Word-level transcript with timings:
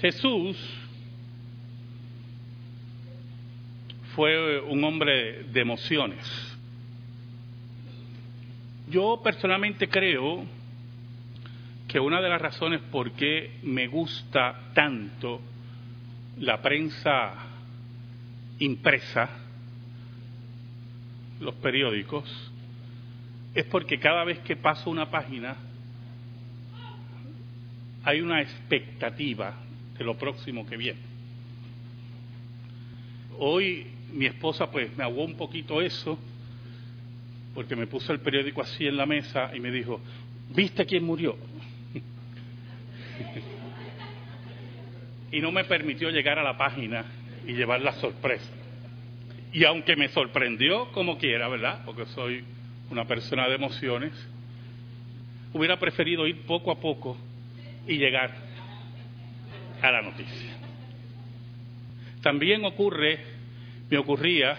Jesús 0.00 0.56
fue 4.14 4.60
un 4.60 4.84
hombre 4.84 5.42
de 5.44 5.60
emociones. 5.60 6.24
Yo 8.88 9.20
personalmente 9.24 9.88
creo 9.88 10.44
que 11.88 11.98
una 11.98 12.20
de 12.20 12.28
las 12.28 12.40
razones 12.40 12.80
por 12.92 13.12
qué 13.12 13.58
me 13.64 13.88
gusta 13.88 14.70
tanto 14.72 15.40
la 16.38 16.62
prensa 16.62 17.34
impresa, 18.60 19.28
los 21.40 21.54
periódicos, 21.56 22.52
es 23.52 23.64
porque 23.64 23.98
cada 23.98 24.22
vez 24.22 24.38
que 24.40 24.54
paso 24.54 24.90
una 24.90 25.10
página 25.10 25.56
hay 28.04 28.20
una 28.20 28.40
expectativa 28.40 29.54
de 29.98 30.04
lo 30.04 30.16
próximo 30.16 30.66
que 30.66 30.76
viene. 30.76 31.00
Hoy 33.38 33.86
mi 34.12 34.26
esposa 34.26 34.70
pues 34.70 34.96
me 34.96 35.04
aguó 35.04 35.24
un 35.24 35.36
poquito 35.36 35.82
eso, 35.82 36.18
porque 37.54 37.76
me 37.76 37.86
puso 37.86 38.12
el 38.12 38.20
periódico 38.20 38.62
así 38.62 38.86
en 38.86 38.96
la 38.96 39.06
mesa 39.06 39.50
y 39.54 39.60
me 39.60 39.70
dijo, 39.70 40.00
¿viste 40.50 40.86
quién 40.86 41.04
murió? 41.04 41.36
y 45.32 45.40
no 45.40 45.52
me 45.52 45.64
permitió 45.64 46.10
llegar 46.10 46.38
a 46.38 46.44
la 46.44 46.56
página 46.56 47.04
y 47.46 47.52
llevar 47.52 47.80
la 47.80 47.92
sorpresa. 47.94 48.50
Y 49.52 49.64
aunque 49.64 49.96
me 49.96 50.08
sorprendió 50.08 50.92
como 50.92 51.18
quiera, 51.18 51.48
¿verdad? 51.48 51.82
Porque 51.84 52.06
soy 52.06 52.44
una 52.90 53.06
persona 53.06 53.48
de 53.48 53.54
emociones, 53.54 54.12
hubiera 55.52 55.78
preferido 55.78 56.26
ir 56.26 56.42
poco 56.42 56.70
a 56.70 56.80
poco 56.80 57.16
y 57.86 57.96
llegar 57.96 58.47
a 59.82 59.90
la 59.90 60.02
noticia. 60.02 60.56
También 62.22 62.64
ocurre, 62.64 63.18
me 63.90 63.98
ocurría 63.98 64.56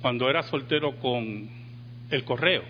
cuando 0.00 0.30
era 0.30 0.42
soltero 0.44 0.96
con 0.96 1.48
el 2.10 2.24
correo. 2.24 2.62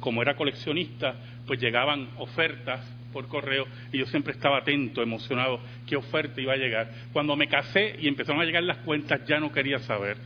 Como 0.00 0.22
era 0.22 0.36
coleccionista, 0.36 1.14
pues 1.46 1.60
llegaban 1.60 2.08
ofertas 2.18 2.80
por 3.12 3.28
correo 3.28 3.66
y 3.92 3.98
yo 3.98 4.06
siempre 4.06 4.32
estaba 4.32 4.58
atento, 4.58 5.02
emocionado, 5.02 5.60
qué 5.86 5.96
oferta 5.96 6.40
iba 6.40 6.52
a 6.52 6.56
llegar. 6.56 6.90
Cuando 7.12 7.36
me 7.36 7.48
casé 7.48 7.96
y 8.00 8.08
empezaron 8.08 8.40
a 8.40 8.44
llegar 8.44 8.64
las 8.64 8.78
cuentas, 8.78 9.24
ya 9.26 9.38
no 9.38 9.52
quería 9.52 9.78
saber 9.80 10.16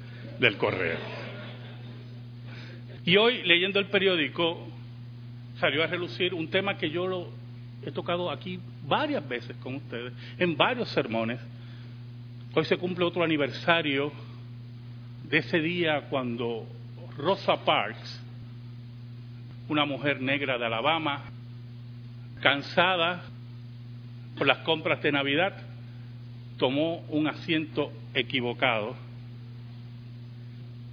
del 0.40 0.56
correo. 0.56 0.98
Y 3.04 3.16
hoy, 3.16 3.42
leyendo 3.42 3.78
el 3.78 3.86
periódico, 3.86 4.68
salió 5.58 5.82
a 5.82 5.86
relucir 5.86 6.34
un 6.34 6.48
tema 6.48 6.78
que 6.78 6.90
yo 6.90 7.06
lo 7.06 7.28
he 7.84 7.90
tocado 7.90 8.30
aquí 8.30 8.58
varias 8.88 9.26
veces 9.28 9.56
con 9.58 9.76
ustedes, 9.76 10.12
en 10.38 10.56
varios 10.56 10.88
sermones. 10.88 11.38
Hoy 12.54 12.64
se 12.64 12.76
cumple 12.76 13.04
otro 13.04 13.22
aniversario 13.22 14.10
de 15.24 15.38
ese 15.38 15.60
día 15.60 16.06
cuando 16.08 16.66
Rosa 17.16 17.64
Parks, 17.64 18.22
una 19.68 19.84
mujer 19.84 20.20
negra 20.20 20.56
de 20.56 20.64
Alabama, 20.64 21.24
cansada 22.40 23.22
por 24.36 24.46
las 24.46 24.58
compras 24.58 25.02
de 25.02 25.12
Navidad, 25.12 25.54
tomó 26.56 27.00
un 27.08 27.28
asiento 27.28 27.92
equivocado 28.14 28.96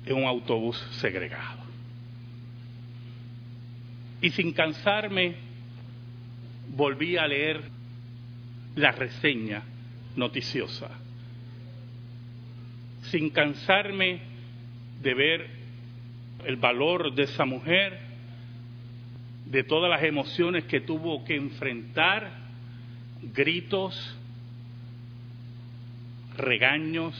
en 0.06 0.16
un 0.16 0.26
autobús 0.26 0.78
segregado. 1.00 1.64
Y 4.22 4.32
sin 4.32 4.54
cansarme, 4.54 5.36
volví 6.76 7.18
a 7.18 7.28
leer 7.28 7.75
la 8.76 8.92
reseña 8.92 9.64
noticiosa. 10.16 10.90
Sin 13.04 13.30
cansarme 13.30 14.20
de 15.02 15.14
ver 15.14 15.48
el 16.46 16.58
valor 16.58 17.14
de 17.14 17.24
esa 17.24 17.46
mujer, 17.46 18.00
de 19.46 19.64
todas 19.64 19.90
las 19.90 20.04
emociones 20.04 20.66
que 20.66 20.82
tuvo 20.82 21.24
que 21.24 21.36
enfrentar, 21.36 22.32
gritos, 23.34 24.18
regaños, 26.38 27.16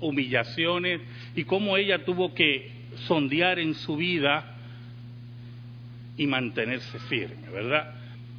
humillaciones, 0.00 1.00
y 1.34 1.44
cómo 1.44 1.76
ella 1.76 2.04
tuvo 2.04 2.34
que 2.34 2.72
sondear 3.06 3.58
en 3.58 3.74
su 3.74 3.96
vida 3.96 4.56
y 6.16 6.26
mantenerse 6.26 6.98
firme, 7.00 7.48
¿verdad? 7.50 7.94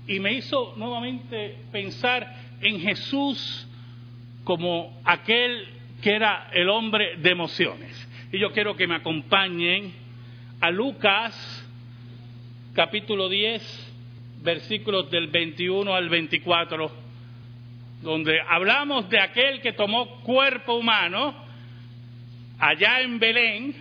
Y 0.08 0.20
me 0.20 0.34
hizo 0.34 0.76
nuevamente 0.76 1.56
pensar 1.72 2.49
en 2.62 2.80
Jesús 2.80 3.68
como 4.44 5.00
aquel 5.04 5.68
que 6.02 6.16
era 6.16 6.50
el 6.54 6.70
hombre 6.70 7.18
de 7.18 7.30
emociones. 7.30 8.08
Y 8.32 8.40
yo 8.40 8.52
quiero 8.52 8.76
que 8.76 8.88
me 8.88 8.96
acompañen 8.96 9.94
a 10.62 10.72
Lucas 10.72 11.66
capítulo 12.74 13.30
10, 13.30 14.42
versículos 14.42 15.10
del 15.12 15.28
21 15.28 15.94
al 15.94 16.10
24, 16.10 16.92
donde 18.02 18.40
hablamos 18.48 19.10
de 19.10 19.20
aquel 19.20 19.62
que 19.62 19.74
tomó 19.74 20.22
cuerpo 20.22 20.76
humano 20.76 21.36
allá 22.58 23.02
en 23.02 23.20
Belén 23.20 23.76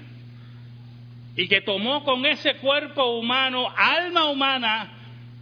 y 1.36 1.46
que 1.46 1.60
tomó 1.60 2.02
con 2.02 2.26
ese 2.26 2.56
cuerpo 2.56 3.18
humano 3.18 3.68
alma 3.76 4.24
humana, 4.24 4.92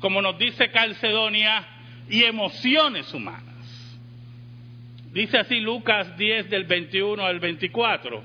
como 0.00 0.20
nos 0.20 0.38
dice 0.38 0.70
Calcedonia, 0.70 1.66
y 2.08 2.24
emociones 2.24 3.12
humanas. 3.12 3.44
Dice 5.12 5.38
así 5.38 5.60
Lucas 5.60 6.16
10 6.16 6.50
del 6.50 6.64
21 6.64 7.24
al 7.24 7.40
24. 7.40 8.22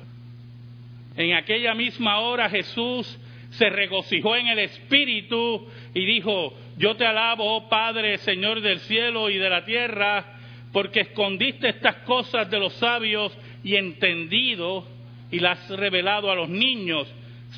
En 1.15 1.33
aquella 1.33 1.73
misma 1.73 2.19
hora 2.19 2.49
Jesús 2.49 3.17
se 3.51 3.69
regocijó 3.69 4.35
en 4.35 4.47
el 4.47 4.59
Espíritu 4.59 5.67
y 5.93 6.05
dijo, 6.05 6.53
yo 6.77 6.95
te 6.95 7.05
alabo, 7.05 7.55
oh 7.55 7.69
Padre, 7.69 8.17
Señor 8.19 8.61
del 8.61 8.79
cielo 8.81 9.29
y 9.29 9.37
de 9.37 9.49
la 9.49 9.65
tierra, 9.65 10.25
porque 10.71 11.01
escondiste 11.01 11.69
estas 11.69 11.97
cosas 11.97 12.49
de 12.49 12.59
los 12.59 12.73
sabios 12.73 13.37
y 13.63 13.75
entendido 13.75 14.87
y 15.31 15.39
las 15.39 15.59
has 15.59 15.79
revelado 15.79 16.31
a 16.31 16.35
los 16.35 16.49
niños. 16.49 17.07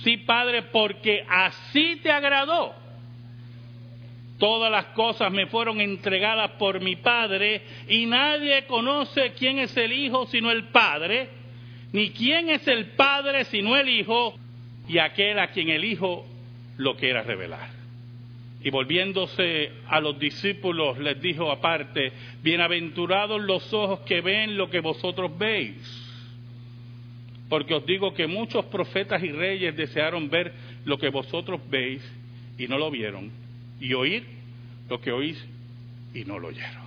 Sí, 0.03 0.17
Padre, 0.17 0.63
porque 0.63 1.23
así 1.27 1.99
te 2.01 2.11
agradó. 2.11 2.82
Todas 4.39 4.71
las 4.71 4.85
cosas 4.87 5.31
me 5.31 5.47
fueron 5.47 5.79
entregadas 5.79 6.51
por 6.51 6.81
mi 6.81 6.95
Padre 6.95 7.61
y 7.87 8.05
nadie 8.05 8.65
conoce 8.65 9.33
quién 9.37 9.59
es 9.59 9.75
el 9.77 9.91
Hijo 9.93 10.25
sino 10.27 10.51
el 10.51 10.65
Padre, 10.65 11.29
ni 11.91 12.09
quién 12.09 12.49
es 12.49 12.67
el 12.67 12.87
Padre 12.91 13.45
sino 13.45 13.77
el 13.77 13.87
Hijo 13.87 14.35
y 14.87 14.97
aquel 14.97 15.39
a 15.39 15.47
quien 15.47 15.69
el 15.69 15.85
Hijo 15.85 16.25
lo 16.77 16.95
quiera 16.95 17.21
revelar. 17.21 17.69
Y 18.63 18.69
volviéndose 18.69 19.71
a 19.87 19.99
los 19.99 20.17
discípulos 20.17 20.97
les 20.97 21.21
dijo 21.21 21.51
aparte, 21.51 22.11
bienaventurados 22.41 23.41
los 23.41 23.73
ojos 23.73 23.99
que 24.01 24.21
ven 24.21 24.57
lo 24.57 24.69
que 24.69 24.79
vosotros 24.79 25.37
veis, 25.37 25.75
porque 27.49 27.75
os 27.75 27.85
digo 27.85 28.13
que 28.13 28.25
muchos 28.25 28.65
profetas 28.65 29.21
y 29.21 29.31
reyes 29.31 29.75
desearon 29.75 30.29
ver 30.29 30.53
lo 30.85 30.97
que 30.97 31.09
vosotros 31.09 31.59
veis 31.69 32.01
y 32.57 32.67
no 32.67 32.77
lo 32.77 32.89
vieron, 32.89 33.42
y 33.83 33.93
oír 33.93 34.25
lo 34.89 35.01
que 35.01 35.11
oís 35.11 35.37
y 36.13 36.23
no 36.23 36.39
lo 36.39 36.47
oyeron. 36.47 36.83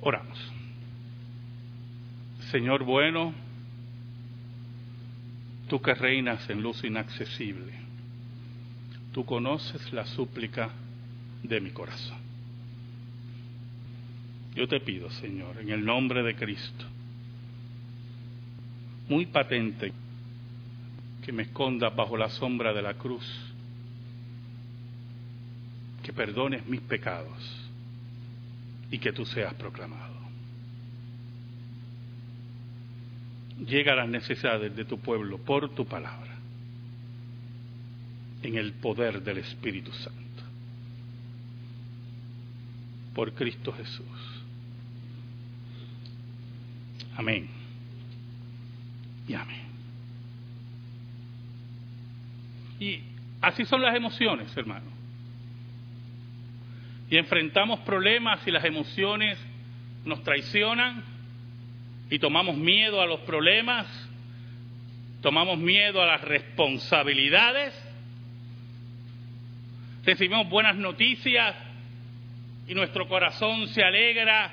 Oramos. 0.00 0.52
Señor 2.50 2.82
bueno, 2.82 3.32
tú 5.68 5.80
que 5.80 5.94
reinas 5.94 6.50
en 6.50 6.60
luz 6.60 6.82
inaccesible, 6.82 7.72
tú 9.12 9.24
conoces 9.24 9.92
la 9.92 10.04
súplica 10.06 10.70
de 11.44 11.60
mi 11.60 11.70
corazón. 11.70 12.18
Yo 14.56 14.66
te 14.66 14.80
pido, 14.80 15.08
Señor, 15.08 15.56
en 15.60 15.70
el 15.70 15.84
nombre 15.84 16.24
de 16.24 16.34
Cristo, 16.34 16.84
muy 19.08 19.26
patente, 19.26 19.92
que 21.24 21.30
me 21.30 21.44
escondas 21.44 21.94
bajo 21.94 22.16
la 22.16 22.28
sombra 22.28 22.72
de 22.72 22.82
la 22.82 22.94
cruz, 22.94 23.51
que 26.02 26.12
perdones 26.12 26.66
mis 26.66 26.80
pecados 26.80 27.70
y 28.90 28.98
que 28.98 29.12
tú 29.12 29.24
seas 29.24 29.54
proclamado. 29.54 30.12
llega 33.66 33.92
a 33.92 33.96
las 33.96 34.08
necesidades 34.08 34.74
de 34.74 34.84
tu 34.84 34.98
pueblo 34.98 35.38
por 35.38 35.74
tu 35.74 35.86
palabra, 35.86 36.32
en 38.42 38.56
el 38.56 38.72
poder 38.74 39.22
del 39.22 39.38
Espíritu 39.38 39.92
Santo. 39.92 40.20
Por 43.14 43.32
Cristo 43.34 43.72
Jesús. 43.72 44.42
Amén. 47.16 47.48
Y 49.28 49.34
amén. 49.34 49.62
Y 52.80 53.00
así 53.40 53.64
son 53.64 53.82
las 53.82 53.94
emociones, 53.94 54.56
hermano. 54.56 54.90
Y 57.12 57.18
enfrentamos 57.18 57.80
problemas 57.80 58.40
y 58.46 58.50
las 58.50 58.64
emociones 58.64 59.38
nos 60.06 60.22
traicionan 60.22 61.04
y 62.08 62.18
tomamos 62.18 62.56
miedo 62.56 63.02
a 63.02 63.06
los 63.06 63.20
problemas, 63.20 63.86
tomamos 65.20 65.58
miedo 65.58 66.00
a 66.00 66.06
las 66.06 66.22
responsabilidades, 66.22 67.74
recibimos 70.06 70.48
buenas 70.48 70.74
noticias 70.76 71.54
y 72.66 72.72
nuestro 72.72 73.06
corazón 73.06 73.68
se 73.68 73.82
alegra 73.82 74.50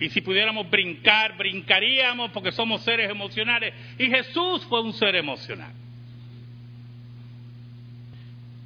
y 0.00 0.08
si 0.08 0.22
pudiéramos 0.22 0.68
brincar, 0.68 1.36
brincaríamos 1.36 2.32
porque 2.32 2.50
somos 2.50 2.82
seres 2.82 3.08
emocionales. 3.08 3.72
Y 3.96 4.06
Jesús 4.06 4.66
fue 4.68 4.82
un 4.82 4.92
ser 4.92 5.14
emocional. 5.14 5.72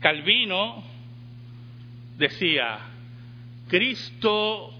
Calvino 0.01 0.88
decía, 2.19 2.79
Cristo 3.69 4.75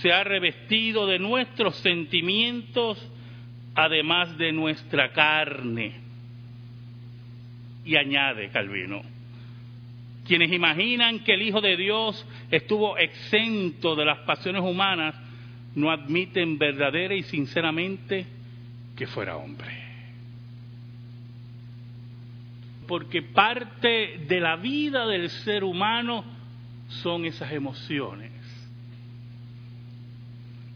se 0.00 0.12
ha 0.12 0.24
revestido 0.24 1.06
de 1.06 1.18
nuestros 1.18 1.76
sentimientos 1.76 3.10
además 3.74 4.36
de 4.38 4.52
nuestra 4.52 5.12
carne. 5.12 6.00
Y 7.84 7.96
añade 7.96 8.48
Calvino, 8.48 9.02
quienes 10.26 10.52
imaginan 10.52 11.20
que 11.20 11.34
el 11.34 11.42
Hijo 11.42 11.60
de 11.60 11.76
Dios 11.76 12.26
estuvo 12.50 12.96
exento 12.96 13.94
de 13.94 14.06
las 14.06 14.18
pasiones 14.20 14.62
humanas, 14.62 15.14
no 15.74 15.90
admiten 15.90 16.56
verdadera 16.56 17.14
y 17.14 17.24
sinceramente 17.24 18.26
que 18.96 19.06
fuera 19.06 19.36
hombre. 19.36 19.82
Porque 22.86 23.22
parte 23.22 24.18
de 24.26 24.40
la 24.40 24.56
vida 24.56 25.06
del 25.06 25.28
ser 25.28 25.64
humano 25.64 26.24
son 27.02 27.24
esas 27.24 27.52
emociones. 27.52 28.32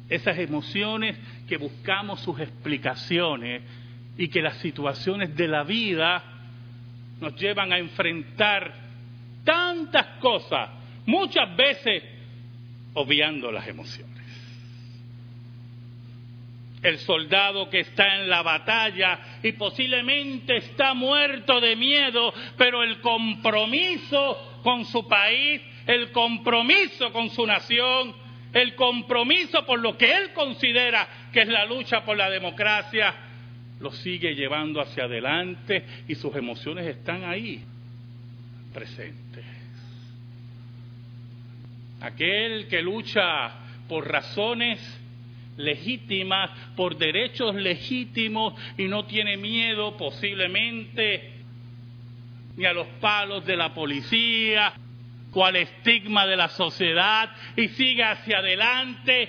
Esas 0.08 0.38
emociones 0.38 1.18
que 1.46 1.56
buscamos 1.56 2.20
sus 2.20 2.40
explicaciones 2.40 3.62
y 4.16 4.28
que 4.28 4.40
las 4.40 4.56
situaciones 4.58 5.36
de 5.36 5.48
la 5.48 5.64
vida 5.64 6.22
nos 7.20 7.34
llevan 7.36 7.72
a 7.72 7.78
enfrentar 7.78 8.72
tantas 9.44 10.18
cosas, 10.18 10.70
muchas 11.06 11.54
veces 11.56 12.02
obviando 12.94 13.52
las 13.52 13.66
emociones 13.68 14.18
el 16.82 16.98
soldado 16.98 17.68
que 17.68 17.80
está 17.80 18.16
en 18.16 18.28
la 18.28 18.42
batalla 18.42 19.40
y 19.42 19.52
posiblemente 19.52 20.56
está 20.56 20.94
muerto 20.94 21.60
de 21.60 21.76
miedo, 21.76 22.32
pero 22.56 22.82
el 22.82 23.00
compromiso 23.00 24.60
con 24.62 24.84
su 24.84 25.06
país, 25.08 25.60
el 25.88 26.12
compromiso 26.12 27.10
con 27.12 27.30
su 27.30 27.46
nación, 27.46 28.14
el 28.52 28.74
compromiso 28.74 29.64
por 29.64 29.80
lo 29.80 29.96
que 29.96 30.14
él 30.14 30.32
considera 30.34 31.08
que 31.32 31.40
es 31.40 31.48
la 31.48 31.64
lucha 31.64 32.04
por 32.04 32.14
la 32.16 32.28
democracia, 32.28 33.14
lo 33.80 33.90
sigue 33.90 34.34
llevando 34.34 34.82
hacia 34.82 35.04
adelante 35.04 35.82
y 36.06 36.14
sus 36.14 36.36
emociones 36.36 36.86
están 36.86 37.24
ahí, 37.24 37.62
presentes. 38.74 39.44
Aquel 42.02 42.68
que 42.68 42.82
lucha 42.82 43.54
por 43.88 44.06
razones 44.06 44.78
legítimas, 45.56 46.50
por 46.76 46.98
derechos 46.98 47.54
legítimos 47.54 48.54
y 48.76 48.84
no 48.88 49.06
tiene 49.06 49.38
miedo 49.38 49.96
posiblemente 49.96 51.32
ni 52.58 52.66
a 52.66 52.74
los 52.74 52.86
palos 53.00 53.46
de 53.46 53.56
la 53.56 53.72
policía 53.72 54.74
o 55.32 55.44
al 55.44 55.56
estigma 55.56 56.26
de 56.26 56.36
la 56.36 56.48
sociedad 56.48 57.30
y 57.56 57.68
sigue 57.68 58.02
hacia 58.02 58.38
adelante 58.38 59.28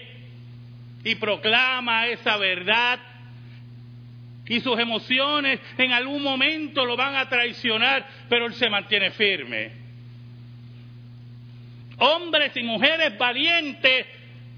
y 1.03 1.15
proclama 1.15 2.07
esa 2.07 2.37
verdad 2.37 2.99
y 4.49 4.61
sus 4.61 4.79
emociones 4.79 5.59
en 5.77 5.91
algún 5.91 6.23
momento 6.23 6.83
lo 6.83 6.97
van 6.97 7.15
a 7.15 7.29
traicionar, 7.29 8.05
pero 8.27 8.47
él 8.47 8.55
se 8.55 8.67
mantiene 8.67 9.11
firme. 9.11 9.71
Hombres 11.99 12.57
y 12.57 12.63
mujeres 12.63 13.15
valientes 13.17 14.07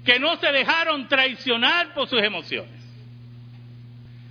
que 0.02 0.18
no 0.18 0.36
se 0.36 0.50
dejaron 0.50 1.08
traicionar 1.08 1.92
por 1.92 2.08
sus 2.08 2.22
emociones, 2.22 2.80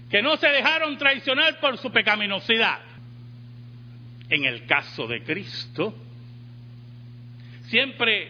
que 0.10 0.24
no 0.24 0.36
se 0.38 0.48
dejaron 0.48 0.98
traicionar 0.98 1.60
por 1.60 1.78
su 1.78 1.92
pecaminosidad. 1.92 2.80
En 4.30 4.46
el 4.46 4.66
caso 4.66 5.06
de 5.08 5.22
Cristo, 5.24 5.94
siempre 7.72 8.28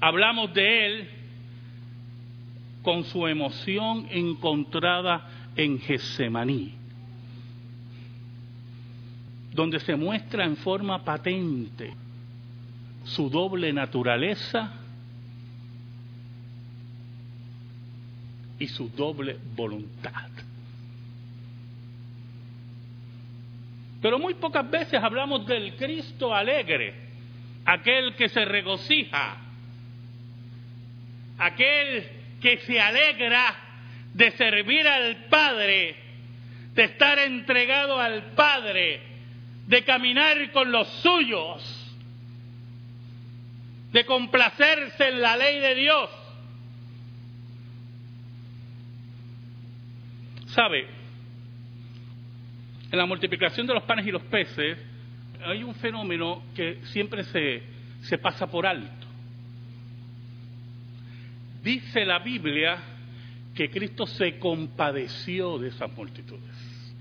hablamos 0.00 0.52
de 0.54 0.86
Él 0.86 1.08
con 2.82 3.04
su 3.04 3.26
emoción 3.26 4.06
encontrada 4.10 5.50
en 5.54 5.78
Getsemaní, 5.78 6.74
donde 9.52 9.78
se 9.80 9.94
muestra 9.96 10.46
en 10.46 10.56
forma 10.56 11.04
patente 11.04 11.92
su 13.04 13.28
doble 13.28 13.70
naturaleza 13.70 14.72
y 18.58 18.66
su 18.66 18.88
doble 18.88 19.36
voluntad. 19.54 20.30
Pero 24.00 24.18
muy 24.18 24.32
pocas 24.34 24.70
veces 24.70 25.02
hablamos 25.02 25.46
del 25.46 25.76
Cristo 25.76 26.34
alegre, 26.34 27.09
aquel 27.70 28.16
que 28.16 28.28
se 28.28 28.44
regocija, 28.44 29.36
aquel 31.38 32.08
que 32.40 32.58
se 32.58 32.80
alegra 32.80 33.54
de 34.12 34.32
servir 34.32 34.88
al 34.88 35.26
Padre, 35.26 35.94
de 36.74 36.82
estar 36.82 37.16
entregado 37.20 38.00
al 38.00 38.32
Padre, 38.32 39.00
de 39.68 39.84
caminar 39.84 40.50
con 40.50 40.72
los 40.72 40.88
suyos, 41.00 41.96
de 43.92 44.04
complacerse 44.04 45.08
en 45.08 45.20
la 45.20 45.36
ley 45.36 45.60
de 45.60 45.74
Dios. 45.76 46.10
¿Sabe? 50.46 50.88
En 52.90 52.98
la 52.98 53.06
multiplicación 53.06 53.68
de 53.68 53.74
los 53.74 53.84
panes 53.84 54.04
y 54.08 54.10
los 54.10 54.22
peces 54.22 54.76
hay 55.44 55.62
un 55.62 55.74
fenómeno 55.74 56.42
que 56.54 56.80
siempre 56.84 57.24
se, 57.24 57.62
se 58.02 58.18
pasa 58.18 58.46
por 58.50 58.66
alto. 58.66 59.06
Dice 61.62 62.04
la 62.04 62.18
Biblia 62.18 62.78
que 63.54 63.70
Cristo 63.70 64.06
se 64.06 64.38
compadeció 64.38 65.58
de 65.58 65.68
esas 65.68 65.92
multitudes. 65.92 66.94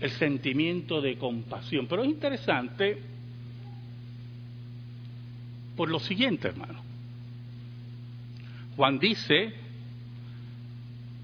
El 0.00 0.10
sentimiento 0.10 1.00
de 1.00 1.16
compasión. 1.16 1.86
Pero 1.86 2.02
es 2.02 2.08
interesante 2.08 2.98
por 5.76 5.88
lo 5.88 5.98
siguiente, 5.98 6.48
hermano. 6.48 6.82
Juan 8.76 8.98
dice 8.98 9.52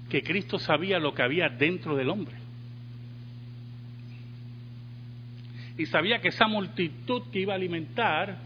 que 0.09 0.23
Cristo 0.23 0.59
sabía 0.59 0.99
lo 0.99 1.13
que 1.13 1.21
había 1.21 1.49
dentro 1.49 1.95
del 1.95 2.09
hombre. 2.09 2.40
Y 5.77 5.85
sabía 5.85 6.19
que 6.19 6.29
esa 6.29 6.47
multitud 6.47 7.23
que 7.31 7.39
iba 7.39 7.53
a 7.53 7.55
alimentar 7.55 8.37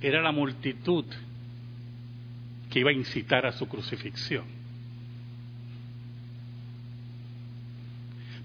era 0.00 0.22
la 0.22 0.32
multitud 0.32 1.04
que 2.70 2.80
iba 2.80 2.90
a 2.90 2.94
incitar 2.94 3.46
a 3.46 3.52
su 3.52 3.68
crucifixión. 3.68 4.44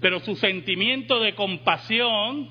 Pero 0.00 0.20
su 0.20 0.34
sentimiento 0.36 1.20
de 1.20 1.34
compasión, 1.34 2.48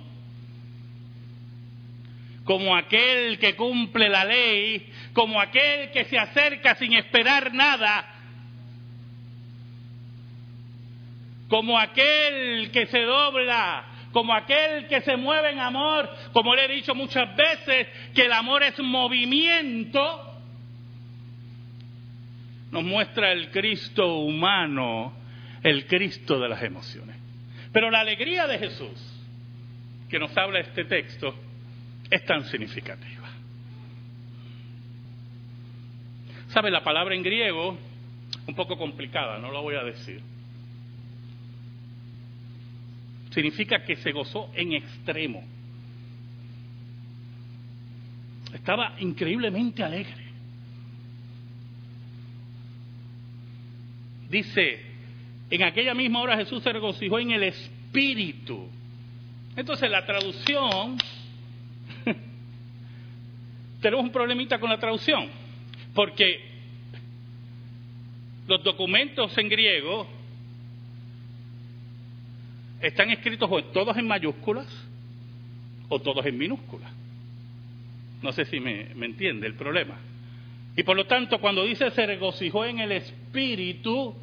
como 2.46 2.76
aquel 2.76 3.38
que 3.40 3.56
cumple 3.56 4.10
la 4.10 4.26
ley, 4.26 4.90
como 5.14 5.40
aquel 5.40 5.92
que 5.92 6.06
se 6.06 6.18
acerca 6.18 6.76
sin 6.76 6.94
esperar 6.94 7.54
nada, 7.54 8.16
como 11.50 11.78
aquel 11.78 12.72
que 12.72 12.86
se 12.86 13.02
dobla, 13.02 13.91
como 14.12 14.34
aquel 14.34 14.88
que 14.88 15.02
se 15.02 15.16
mueve 15.16 15.52
en 15.52 15.60
amor, 15.60 16.10
como 16.34 16.56
le 16.56 16.66
he 16.66 16.76
dicho 16.76 16.94
muchas 16.94 17.36
veces, 17.36 17.88
que 18.14 18.26
el 18.26 18.32
amor 18.34 18.64
es 18.64 18.78
movimiento, 18.80 20.40
nos 22.72 22.84
muestra 22.84 23.32
el 23.32 23.52
Cristo 23.52 24.18
humano, 24.18 25.14
el 25.64 25.88
Cristo 25.88 26.40
de 26.40 26.50
las 26.50 26.62
emociones. 26.64 27.18
Pero 27.72 27.90
la 27.90 28.02
alegría 28.02 28.48
de 28.48 28.60
Jesús, 28.60 29.20
que 30.10 30.20
nos 30.20 30.36
habla 30.38 30.60
este 30.60 30.86
texto, 30.86 31.34
es 32.10 32.26
tan 32.26 32.46
significativa. 32.46 33.30
¿Sabe? 36.50 36.70
La 36.70 36.84
palabra 36.84 37.16
en 37.16 37.24
griego, 37.24 37.78
un 38.46 38.56
poco 38.56 38.78
complicada, 38.78 39.40
no 39.40 39.52
lo 39.52 39.62
voy 39.62 39.76
a 39.76 39.84
decir 39.84 40.31
significa 43.32 43.84
que 43.84 43.96
se 43.98 44.12
gozó 44.12 44.52
en 44.54 44.74
extremo. 44.74 45.44
Estaba 48.54 48.96
increíblemente 49.00 49.84
alegre. 49.84 50.32
Dice, 54.30 54.82
en 55.50 55.64
aquella 55.64 55.94
misma 55.94 56.22
hora 56.22 56.38
Jesús 56.38 56.64
se 56.64 56.72
regocijó 56.72 57.20
en 57.20 57.32
el 57.32 57.44
Espíritu. 57.44 58.70
Entonces 59.56 59.90
la 59.90 60.06
traducción, 60.06 60.98
tenemos 63.82 64.06
un 64.06 64.12
problemita 64.12 64.60
con 64.60 64.70
la 64.70 64.80
traducción, 64.80 65.30
porque 65.94 66.52
los 68.48 68.64
documentos 68.64 69.38
en 69.38 69.50
griego 69.50 70.08
están 72.82 73.10
escritos 73.12 73.50
todos 73.72 73.96
en 73.98 74.08
mayúsculas 74.08 74.68
o 75.90 76.00
todos 76.00 76.26
en 76.26 76.38
minúsculas. 76.38 76.92
No 78.22 78.32
sé 78.32 78.46
si 78.46 78.60
me, 78.60 78.92
entiende 78.92 79.48
el 79.48 79.56
problema. 79.56 79.98
Y 80.76 80.84
por 80.84 80.96
lo 80.96 81.06
tanto, 81.06 81.40
cuando 81.40 81.66
dice 81.66 81.92
se 81.92 82.06
regocijó 82.06 82.66
en 82.66 82.80
el 82.80 82.92
Espíritu, 82.94 84.16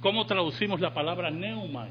¿cómo 0.00 0.26
traducimos 0.26 0.80
la 0.80 0.92
palabra 0.92 1.30
neumai? 1.30 1.90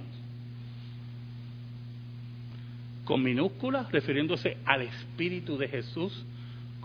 Con 3.05 3.23
minúsculas, 3.23 3.91
refiriéndose 3.91 4.57
al 4.65 4.83
Espíritu 4.83 5.57
de 5.57 5.67
Jesús 5.67 6.25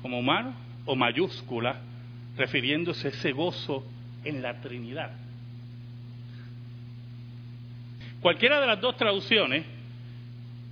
como 0.00 0.19
humano, 0.19 0.55
o 0.87 0.95
mayúscula, 0.95 1.81
refiriéndose 2.37 3.09
a 3.09 3.11
ese 3.11 3.33
gozo 3.33 3.85
en 4.25 4.41
la 4.41 4.61
Trinidad. 4.61 5.25
Cualquiera 8.21 8.61
de 8.61 8.67
las 8.67 8.81
dos 8.81 8.97
traducciones, 8.97 9.65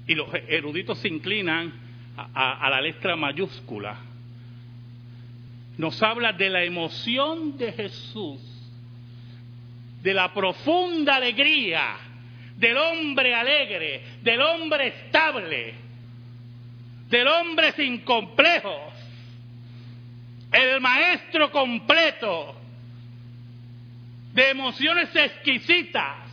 y 0.07 0.15
los 0.15 0.29
eruditos 0.49 0.99
se 0.99 1.09
inclinan 1.09 1.73
a, 2.17 2.69
la 2.71 2.81
letra 2.81 3.17
mayúscula, 3.17 3.97
nos 5.79 6.03
habla 6.03 6.33
de 6.33 6.51
la 6.51 6.63
emoción 6.63 7.57
de 7.57 7.73
Jesús, 7.73 8.41
de 10.03 10.15
la 10.15 10.33
profunda 10.33 11.17
alegría 11.17 11.97
del 12.57 12.77
hombre 12.77 13.35
alegre, 13.35 14.03
del 14.23 14.41
hombre 14.41 14.89
estable, 14.89 15.75
del 17.09 17.27
hombre 17.27 17.73
sin 17.73 17.99
complejos, 17.99 18.93
el 20.53 20.81
maestro 20.81 21.51
completo 21.51 22.55
de 24.33 24.51
emociones 24.51 25.15
exquisitas 25.17 26.24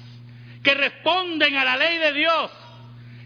que 0.64 0.74
responden 0.74 1.56
a 1.56 1.66
la 1.66 1.78
ley 1.78 1.98
de 1.98 2.14
Dios, 2.14 2.52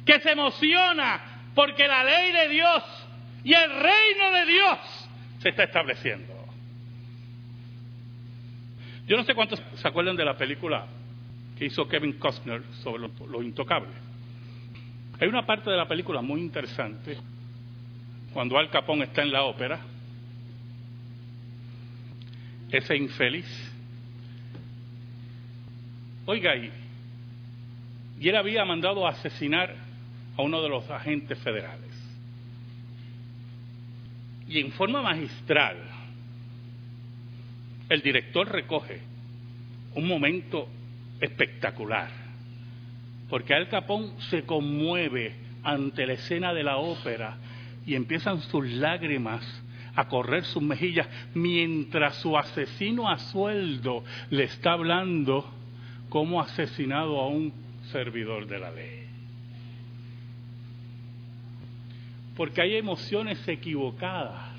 que 0.05 0.19
se 0.19 0.31
emociona 0.31 1.51
porque 1.53 1.87
la 1.87 2.03
ley 2.03 2.31
de 2.31 2.49
Dios 2.49 2.83
y 3.43 3.53
el 3.53 3.69
reino 3.69 4.31
de 4.31 4.45
Dios 4.45 4.77
se 5.39 5.49
está 5.49 5.63
estableciendo. 5.63 6.33
Yo 9.07 9.17
no 9.17 9.23
sé 9.23 9.35
cuántos 9.35 9.61
se 9.75 9.87
acuerdan 9.87 10.15
de 10.15 10.25
la 10.25 10.37
película 10.37 10.87
que 11.57 11.65
hizo 11.65 11.87
Kevin 11.87 12.13
Costner 12.13 12.63
sobre 12.83 13.03
lo, 13.03 13.27
lo 13.27 13.43
intocable. 13.43 13.91
Hay 15.19 15.27
una 15.27 15.45
parte 15.45 15.69
de 15.69 15.77
la 15.77 15.87
película 15.87 16.21
muy 16.21 16.41
interesante 16.41 17.17
cuando 18.33 18.57
Al 18.57 18.69
Capone 18.69 19.05
está 19.05 19.21
en 19.21 19.31
la 19.31 19.43
ópera 19.43 19.79
ese 22.71 22.97
infeliz. 22.97 23.45
Oiga, 26.25 26.55
y, 26.55 26.71
y 28.19 28.29
él 28.29 28.35
había 28.35 28.65
mandado 28.65 29.05
a 29.05 29.11
asesinar 29.11 29.75
a 30.37 30.41
uno 30.41 30.61
de 30.61 30.69
los 30.69 30.89
agentes 30.89 31.37
federales. 31.39 31.91
Y 34.47 34.59
en 34.59 34.71
forma 34.71 35.01
magistral, 35.01 35.77
el 37.89 38.01
director 38.01 38.47
recoge 38.51 39.01
un 39.95 40.07
momento 40.07 40.67
espectacular, 41.19 42.09
porque 43.29 43.53
Al 43.53 43.69
Capón 43.69 44.13
se 44.29 44.43
conmueve 44.43 45.35
ante 45.63 46.05
la 46.05 46.13
escena 46.13 46.53
de 46.53 46.63
la 46.63 46.77
ópera 46.77 47.37
y 47.85 47.95
empiezan 47.95 48.41
sus 48.41 48.67
lágrimas 48.69 49.43
a 49.95 50.07
correr 50.07 50.43
sus 50.45 50.61
mejillas 50.61 51.07
mientras 51.33 52.17
su 52.17 52.37
asesino 52.37 53.09
a 53.09 53.17
sueldo 53.17 54.03
le 54.29 54.43
está 54.43 54.73
hablando 54.73 55.49
como 56.09 56.41
asesinado 56.41 57.19
a 57.19 57.27
un 57.27 57.64
servidor 57.91 58.47
de 58.47 58.59
la 58.59 58.71
ley. 58.71 59.07
Porque 62.35 62.61
hay 62.61 62.75
emociones 62.75 63.47
equivocadas. 63.47 64.53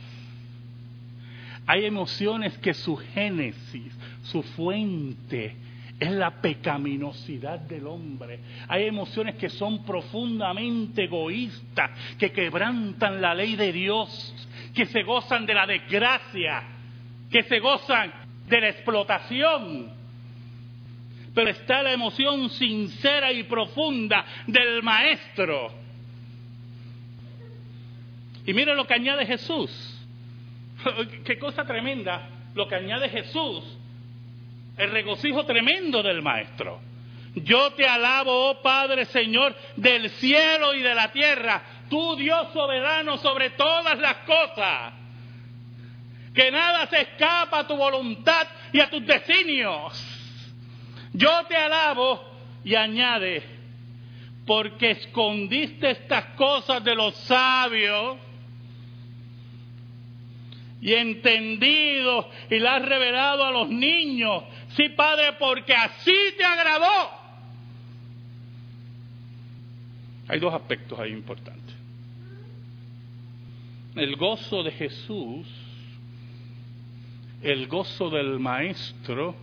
Hay 1.66 1.85
emociones 1.85 2.56
que 2.59 2.75
su 2.75 2.97
génesis, 2.97 3.92
su 4.23 4.42
fuente, 4.42 5.56
es 5.99 6.11
la 6.11 6.40
pecaminosidad 6.40 7.59
del 7.61 7.87
hombre. 7.87 8.38
Hay 8.68 8.85
emociones 8.85 9.35
que 9.35 9.49
son 9.49 9.85
profundamente 9.85 11.04
egoístas, 11.04 11.90
que 12.18 12.30
quebrantan 12.30 13.21
la 13.21 13.35
ley 13.35 13.56
de 13.56 13.73
Dios 13.73 14.47
que 14.76 14.85
se 14.85 15.02
gozan 15.02 15.47
de 15.47 15.54
la 15.54 15.66
desgracia, 15.66 16.62
que 17.30 17.42
se 17.45 17.59
gozan 17.59 18.12
de 18.47 18.61
la 18.61 18.68
explotación. 18.68 19.95
Pero 21.36 21.50
está 21.50 21.82
la 21.82 21.92
emoción 21.92 22.48
sincera 22.48 23.30
y 23.30 23.42
profunda 23.42 24.24
del 24.46 24.82
maestro. 24.82 25.70
Y 28.46 28.54
mire 28.54 28.74
lo 28.74 28.86
que 28.86 28.94
añade 28.94 29.26
Jesús. 29.26 29.70
Qué 31.26 31.38
cosa 31.38 31.66
tremenda 31.66 32.26
lo 32.54 32.66
que 32.66 32.76
añade 32.76 33.10
Jesús. 33.10 33.62
El 34.78 34.90
regocijo 34.92 35.44
tremendo 35.44 36.02
del 36.02 36.22
maestro. 36.22 36.80
Yo 37.34 37.70
te 37.74 37.86
alabo, 37.86 38.48
oh 38.48 38.62
Padre 38.62 39.04
Señor, 39.04 39.54
del 39.76 40.08
cielo 40.08 40.72
y 40.72 40.80
de 40.80 40.94
la 40.94 41.12
tierra 41.12 41.62
tú 41.90 42.16
Dios 42.16 42.50
soberano 42.54 43.18
sobre 43.18 43.50
todas 43.50 43.98
las 43.98 44.16
cosas, 44.24 44.94
que 46.34 46.50
nada 46.50 46.86
se 46.86 47.02
escapa 47.02 47.58
a 47.58 47.66
tu 47.66 47.76
voluntad 47.76 48.46
y 48.72 48.80
a 48.80 48.88
tus 48.88 49.04
designios. 49.04 50.15
Yo 51.16 51.46
te 51.46 51.56
alabo 51.56 52.20
y 52.64 52.75
añade, 52.75 53.42
porque 54.46 54.92
escondiste 54.92 55.90
estas 55.90 56.37
cosas 56.37 56.82
de 56.85 56.94
los 56.94 57.14
sabios 57.16 58.18
y 60.80 60.92
entendido 60.94 62.28
y 62.50 62.58
las 62.58 62.82
has 62.82 62.88
revelado 62.88 63.44
a 63.44 63.50
los 63.50 63.68
niños. 63.68 64.44
Sí, 64.76 64.90
Padre, 64.90 65.32
porque 65.38 65.75
así 65.75 66.14
te 66.37 66.44
agradó. 66.44 67.11
Hay 70.28 70.38
dos 70.38 70.52
aspectos 70.52 70.99
ahí 70.99 71.12
importantes 71.12 71.76
el 73.96 74.16
gozo 74.16 74.62
de 74.62 74.73
Jesús, 74.73 75.46
el 77.42 77.66
gozo 77.66 78.11
del 78.11 78.38
Maestro, 78.38 79.35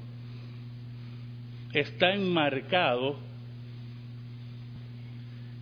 está 1.73 2.13
enmarcado 2.13 3.19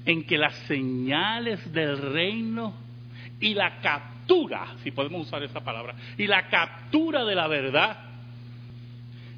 en 0.06 0.24
que 0.26 0.38
las 0.38 0.56
señales 0.68 1.72
del 1.72 1.98
reino 1.98 2.74
y 3.40 3.54
la 3.54 3.80
captura, 3.82 4.76
si 4.84 4.92
podemos 4.92 5.28
usar 5.28 5.44
esa 5.44 5.62
palabra, 5.62 5.96
y 6.18 6.28
la 6.28 6.48
captura 6.50 7.24
de 7.24 7.36
la 7.36 7.48
verdad 7.48 7.98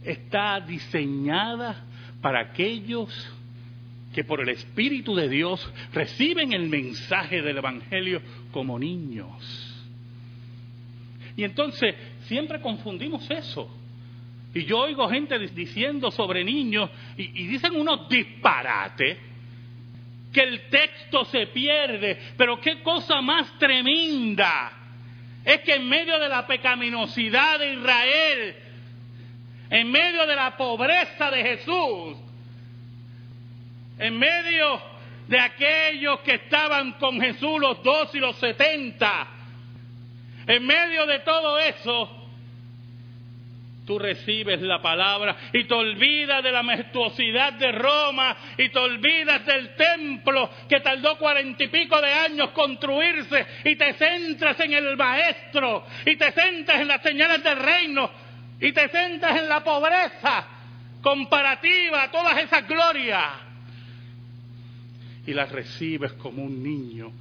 está 0.04 0.60
diseñada 0.60 1.86
para 2.22 2.40
aquellos 2.40 3.10
que 4.14 4.24
por 4.24 4.42
el 4.42 4.50
Espíritu 4.50 5.16
de 5.16 5.28
Dios 5.28 5.72
reciben 5.92 6.54
el 6.54 6.70
mensaje 6.70 7.42
del 7.42 7.58
Evangelio 7.58 8.22
como 8.52 8.78
niños. 8.78 9.70
Y 11.36 11.44
entonces 11.44 11.96
siempre 12.28 12.62
confundimos 12.62 13.30
eso. 13.32 13.70
Y 14.54 14.66
yo 14.66 14.80
oigo 14.80 15.10
gente 15.10 15.40
diciendo 15.40 16.12
sobre 16.12 16.44
niños 16.44 16.90
y, 17.18 17.48
dicen 17.48 17.76
unos 17.76 18.08
disparates 18.08 19.18
que 20.32 20.42
el 20.42 20.70
texto 20.70 21.26
se 21.26 21.48
pierde, 21.48 22.20
pero 22.38 22.60
qué 22.60 22.82
cosa 22.82 23.22
más 23.22 23.58
tremenda 23.58 24.72
es 25.44 25.62
que 25.62 25.76
en 25.76 25.90
medio 25.90 26.20
de 26.20 26.30
la 26.30 26.46
pecaminosidad 26.48 27.60
de 27.60 27.74
Israel, 27.74 28.56
en 29.70 29.92
medio 29.92 30.26
de 30.26 30.36
la 30.36 30.56
pobreza 30.56 31.32
de 31.32 31.44
Jesús, 31.44 32.18
en 34.00 34.18
medio 34.18 34.82
de 35.28 35.40
aquellos 35.40 36.20
que 36.22 36.36
estaban 36.36 36.94
con 36.94 37.20
Jesús, 37.20 37.60
los 37.60 37.82
dos 37.84 38.14
y 38.14 38.20
los 38.20 38.36
setenta, 38.38 39.28
en 40.48 40.66
medio 40.66 41.06
de 41.06 41.20
todo 41.20 41.58
eso, 41.60 42.23
tú 43.86 44.00
recibes 44.00 44.62
la 44.62 44.82
palabra 44.82 45.36
y 45.52 45.66
te 45.66 45.74
olvidas 45.74 46.44
de 46.44 46.52
la 46.52 46.64
majestuosidad 46.64 47.54
de 47.54 47.72
Roma 47.72 48.36
y 48.58 48.70
te 48.70 48.80
olvidas 48.80 49.46
del 49.46 49.76
templo 49.76 50.50
que 50.70 50.80
tardó 50.80 51.18
cuarenta 51.18 51.64
y 51.64 51.68
pico 51.68 52.00
de 52.02 52.12
años 52.12 52.50
construirse 52.50 53.46
y 53.66 53.76
te 53.76 53.94
centras 53.94 54.60
en 54.60 54.74
el 54.74 54.96
maestro 54.96 55.86
y 56.06 56.16
te 56.16 56.32
centras 56.32 56.82
en 56.82 56.88
las 56.88 57.02
señales 57.02 57.44
del 57.44 57.58
reino 57.58 58.10
y 58.60 58.72
te 58.72 58.88
centras 58.90 59.38
en 59.38 59.50
la 59.50 59.64
pobreza 59.64 60.48
comparativa 61.02 62.04
a 62.04 62.12
todas 62.12 62.38
esas 62.42 62.68
glorias 62.68 63.54
y 65.26 65.34
las 65.34 65.52
recibes 65.52 66.14
como 66.14 66.44
un 66.44 66.62
niño, 66.62 67.12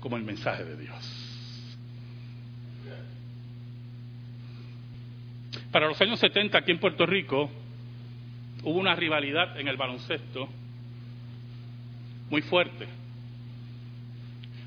como 0.00 0.16
el 0.16 0.22
mensaje 0.22 0.64
de 0.64 0.76
Dios. 0.76 1.17
Para 5.70 5.86
los 5.86 6.00
años 6.00 6.18
70 6.18 6.56
aquí 6.56 6.70
en 6.70 6.78
Puerto 6.78 7.04
Rico 7.04 7.50
hubo 8.62 8.78
una 8.78 8.94
rivalidad 8.94 9.58
en 9.60 9.68
el 9.68 9.76
baloncesto 9.76 10.48
muy 12.30 12.42
fuerte. 12.42 12.86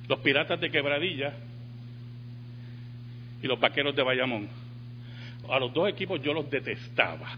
Los 0.08 0.20
piratas 0.20 0.60
de 0.60 0.70
Quebradilla 0.70 1.34
y 3.42 3.48
los 3.48 3.60
vaqueros 3.60 3.96
de 3.96 4.04
Bayamón. 4.04 4.48
A 5.50 5.60
los 5.60 5.74
dos 5.74 5.90
equipos 5.90 6.22
yo 6.22 6.34
los 6.34 6.50
detestaba. 6.50 7.38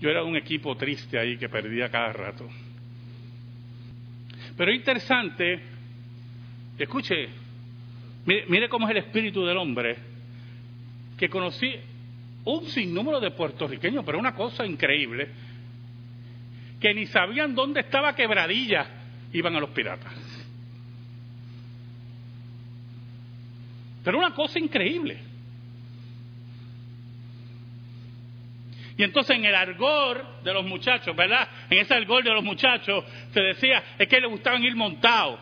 Yo 0.00 0.08
era 0.08 0.22
un 0.22 0.36
equipo 0.36 0.76
triste 0.76 1.18
ahí 1.18 1.36
que 1.36 1.48
perdía 1.48 1.90
cada 1.90 2.12
rato. 2.12 2.48
Pero 4.56 4.70
es 4.70 4.76
interesante, 4.76 5.60
escuche, 6.78 7.28
mire, 8.24 8.44
mire 8.48 8.68
cómo 8.68 8.86
es 8.86 8.92
el 8.92 8.98
espíritu 8.98 9.44
del 9.44 9.56
hombre, 9.56 9.96
que 11.16 11.28
conocí 11.28 11.74
un 12.44 12.66
sinnúmero 12.66 13.20
de 13.20 13.30
puertorriqueños, 13.30 14.04
pero 14.04 14.18
una 14.18 14.34
cosa 14.34 14.64
increíble, 14.64 15.28
que 16.80 16.94
ni 16.94 17.06
sabían 17.06 17.54
dónde 17.54 17.80
estaba 17.80 18.14
Quebradilla, 18.14 18.86
iban 19.32 19.54
a 19.56 19.60
los 19.60 19.70
piratas. 19.70 20.12
Pero 24.04 24.18
una 24.18 24.32
cosa 24.32 24.58
increíble. 24.58 25.18
Y 28.96 29.04
entonces 29.04 29.36
en 29.36 29.44
el 29.44 29.54
argor 29.54 30.42
de 30.42 30.52
los 30.52 30.64
muchachos, 30.64 31.14
¿verdad? 31.14 31.48
En 31.70 31.78
ese 31.78 31.94
argor 31.94 32.24
de 32.24 32.32
los 32.32 32.42
muchachos 32.42 33.04
se 33.32 33.40
decía, 33.40 33.82
es 33.98 34.08
que 34.08 34.20
les 34.20 34.30
gustaban 34.30 34.64
ir 34.64 34.74
montados. 34.74 35.38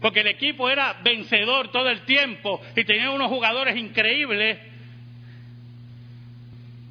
Porque 0.00 0.20
el 0.20 0.28
equipo 0.28 0.70
era 0.70 1.00
vencedor 1.02 1.70
todo 1.70 1.90
el 1.90 2.02
tiempo 2.02 2.62
y 2.74 2.84
tenía 2.84 3.10
unos 3.10 3.28
jugadores 3.28 3.76
increíbles 3.76 4.58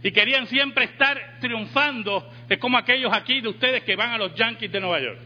y 0.01 0.11
querían 0.11 0.47
siempre 0.47 0.85
estar 0.85 1.39
triunfando. 1.39 2.31
Es 2.47 2.57
como 2.57 2.77
aquellos 2.77 3.11
aquí 3.13 3.41
de 3.41 3.49
ustedes 3.49 3.83
que 3.83 3.95
van 3.95 4.11
a 4.11 4.17
los 4.17 4.33
Yankees 4.35 4.71
de 4.71 4.79
Nueva 4.79 4.99
York. 5.01 5.19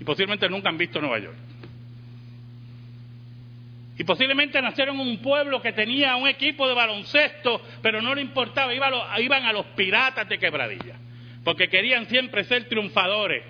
Y 0.00 0.04
posiblemente 0.04 0.48
nunca 0.48 0.70
han 0.70 0.78
visto 0.78 1.00
Nueva 1.00 1.18
York. 1.18 1.36
Y 3.98 4.04
posiblemente 4.04 4.62
nacieron 4.62 4.98
en 4.98 5.08
un 5.08 5.18
pueblo 5.18 5.60
que 5.60 5.72
tenía 5.72 6.16
un 6.16 6.26
equipo 6.26 6.66
de 6.66 6.72
baloncesto, 6.72 7.60
pero 7.82 8.00
no 8.00 8.14
le 8.14 8.22
importaba, 8.22 8.72
iban 8.72 9.44
a 9.44 9.52
los 9.52 9.66
piratas 9.76 10.26
de 10.26 10.38
quebradilla. 10.38 10.96
Porque 11.44 11.68
querían 11.68 12.06
siempre 12.06 12.44
ser 12.44 12.64
triunfadores. 12.64 13.42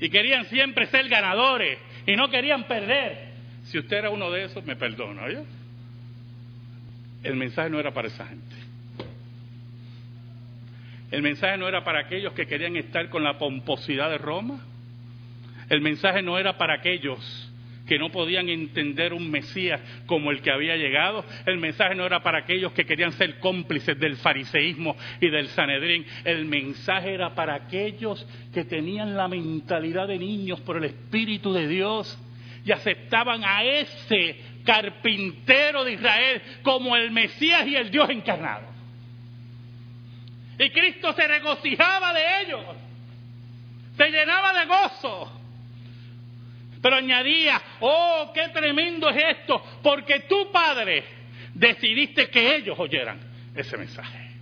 Y 0.00 0.08
querían 0.08 0.46
siempre 0.46 0.86
ser 0.86 1.08
ganadores. 1.08 1.78
Y 2.06 2.16
no 2.16 2.28
querían 2.28 2.64
perder. 2.64 3.28
Si 3.64 3.78
usted 3.78 3.98
era 3.98 4.10
uno 4.10 4.32
de 4.32 4.46
esos, 4.46 4.64
me 4.64 4.74
perdona, 4.74 5.22
¿oye? 5.22 5.44
El 7.22 7.36
mensaje 7.36 7.70
no 7.70 7.80
era 7.80 7.92
para 7.92 8.08
esa 8.08 8.26
gente. 8.26 8.56
El 11.10 11.22
mensaje 11.22 11.56
no 11.56 11.68
era 11.68 11.84
para 11.84 12.00
aquellos 12.00 12.32
que 12.34 12.46
querían 12.46 12.76
estar 12.76 13.08
con 13.08 13.24
la 13.24 13.38
pomposidad 13.38 14.10
de 14.10 14.18
Roma. 14.18 14.60
El 15.70 15.80
mensaje 15.80 16.22
no 16.22 16.38
era 16.38 16.58
para 16.58 16.74
aquellos 16.74 17.48
que 17.86 17.98
no 17.98 18.10
podían 18.10 18.50
entender 18.50 19.14
un 19.14 19.30
Mesías 19.30 19.80
como 20.06 20.30
el 20.30 20.42
que 20.42 20.50
había 20.50 20.76
llegado. 20.76 21.24
El 21.46 21.56
mensaje 21.56 21.94
no 21.94 22.04
era 22.04 22.22
para 22.22 22.40
aquellos 22.40 22.72
que 22.72 22.84
querían 22.84 23.12
ser 23.12 23.38
cómplices 23.40 23.98
del 23.98 24.16
fariseísmo 24.16 24.94
y 25.20 25.30
del 25.30 25.48
Sanedrín. 25.48 26.04
El 26.24 26.44
mensaje 26.44 27.14
era 27.14 27.34
para 27.34 27.54
aquellos 27.54 28.26
que 28.52 28.64
tenían 28.64 29.16
la 29.16 29.26
mentalidad 29.26 30.06
de 30.06 30.18
niños 30.18 30.60
por 30.60 30.76
el 30.76 30.84
Espíritu 30.84 31.54
de 31.54 31.66
Dios 31.66 32.18
y 32.64 32.72
aceptaban 32.72 33.42
a 33.44 33.64
ese 33.64 34.36
carpintero 34.68 35.82
de 35.82 35.92
Israel 35.92 36.42
como 36.62 36.94
el 36.94 37.10
Mesías 37.10 37.66
y 37.66 37.74
el 37.74 37.90
Dios 37.90 38.10
encarnado. 38.10 38.66
Y 40.58 40.68
Cristo 40.68 41.14
se 41.14 41.26
regocijaba 41.26 42.12
de 42.12 42.42
ellos, 42.42 42.60
se 43.96 44.10
llenaba 44.10 44.52
de 44.52 44.66
gozo. 44.66 45.32
Pero 46.82 46.96
añadía, 46.96 47.60
oh, 47.80 48.30
qué 48.34 48.48
tremendo 48.50 49.08
es 49.08 49.38
esto, 49.38 49.58
porque 49.82 50.20
tu 50.28 50.52
Padre 50.52 51.02
decidiste 51.54 52.28
que 52.28 52.56
ellos 52.56 52.78
oyeran 52.78 53.18
ese 53.56 53.74
mensaje. 53.78 54.32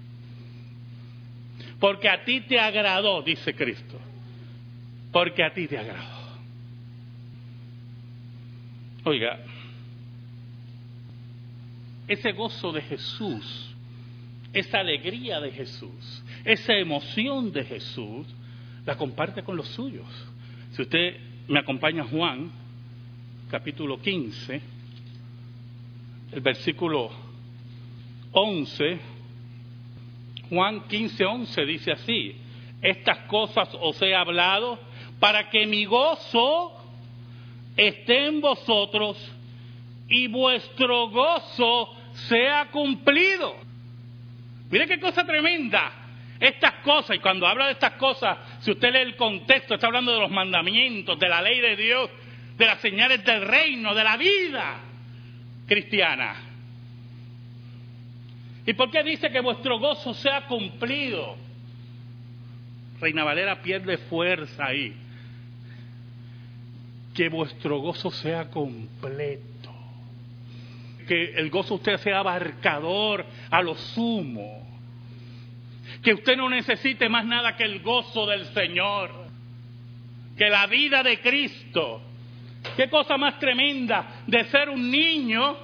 Porque 1.79 2.09
a 2.09 2.25
ti 2.25 2.41
te 2.41 2.59
agradó, 2.59 3.23
dice 3.23 3.55
Cristo. 3.55 4.01
Porque 5.13 5.45
a 5.45 5.53
ti 5.53 5.69
te 5.69 5.79
agradó. 5.79 6.17
Oiga, 9.05 9.39
ese 12.09 12.33
gozo 12.33 12.73
de 12.73 12.83
Jesús, 12.83 13.75
esa 14.53 14.81
alegría 14.81 15.41
de 15.41 15.53
Jesús, 15.53 16.23
esa 16.45 16.75
emoción 16.75 17.53
de 17.53 17.65
Jesús, 17.65 18.27
la 18.85 18.97
comparte 18.97 19.43
con 19.43 19.57
los 19.57 19.69
suyos. 19.69 20.07
Si 20.73 20.83
usted 20.83 21.17
me 21.49 21.59
acompaña 21.59 22.05
Juan, 22.05 22.51
capítulo 23.51 24.01
15, 24.01 24.61
el 26.33 26.41
versículo 26.41 27.11
11, 28.33 29.01
Juan 30.49 30.87
15, 30.89 31.25
11 31.25 31.65
dice 31.67 31.93
así, 31.93 32.37
estas 32.83 33.19
cosas 33.27 33.69
os 33.81 34.01
he 34.03 34.15
hablado 34.15 34.79
para 35.19 35.51
que 35.51 35.67
mi 35.67 35.85
gozo 35.87 36.73
esté 37.77 38.27
en 38.27 38.41
vosotros 38.41 39.17
y 40.09 40.29
vuestro 40.29 41.09
gozo 41.09 41.95
sea 42.29 42.67
cumplido. 42.71 43.57
Mire 44.71 44.87
qué 44.87 45.01
cosa 45.01 45.25
tremenda. 45.25 45.93
Estas 46.39 46.75
cosas, 46.85 47.17
y 47.17 47.21
cuando 47.21 47.47
habla 47.47 47.67
de 47.67 47.73
estas 47.73 47.93
cosas, 47.93 48.37
si 48.61 48.71
usted 48.71 48.93
lee 48.93 48.99
el 49.01 49.17
contexto, 49.17 49.75
está 49.75 49.87
hablando 49.87 50.13
de 50.13 50.21
los 50.21 50.31
mandamientos, 50.31 51.19
de 51.19 51.29
la 51.29 51.41
ley 51.41 51.61
de 51.61 51.77
Dios, 51.77 52.11
de 52.59 52.67
las 52.67 52.81
señales 52.81 53.25
del 53.25 53.43
reino, 53.43 53.95
de 53.95 54.05
la 54.05 54.17
vida 54.17 54.81
cristiana. 55.67 56.37
¿Y 58.67 58.73
por 58.75 58.91
qué 58.91 59.03
dice 59.03 59.31
que 59.31 59.41
vuestro 59.41 59.79
gozo 59.79 60.13
sea 60.13 60.47
cumplido? 60.47 61.37
Reina 63.01 63.25
Valera 63.25 63.63
pierde 63.63 63.97
fuerza 63.97 64.67
ahí. 64.67 64.95
Que 67.15 67.29
vuestro 67.29 67.79
gozo 67.79 68.11
sea 68.11 68.51
completo. 68.51 69.56
Que 71.07 71.33
el 71.37 71.51
gozo 71.51 71.75
usted 71.75 71.99
sea 71.99 72.19
abarcador 72.19 73.25
a 73.51 73.63
lo 73.63 73.75
sumo 73.75 74.67
que 76.03 76.15
usted 76.15 76.37
no 76.37 76.49
necesite 76.49 77.09
más 77.09 77.25
nada 77.25 77.57
que 77.57 77.65
el 77.65 77.81
gozo 77.81 78.27
del 78.27 78.45
Señor, 78.47 79.11
que 80.37 80.49
la 80.49 80.67
vida 80.67 81.03
de 81.03 81.19
Cristo. 81.21 82.01
Qué 82.77 82.89
cosa 82.89 83.17
más 83.17 83.39
tremenda 83.39 84.23
de 84.27 84.45
ser 84.45 84.69
un 84.69 84.91
niño, 84.91 85.57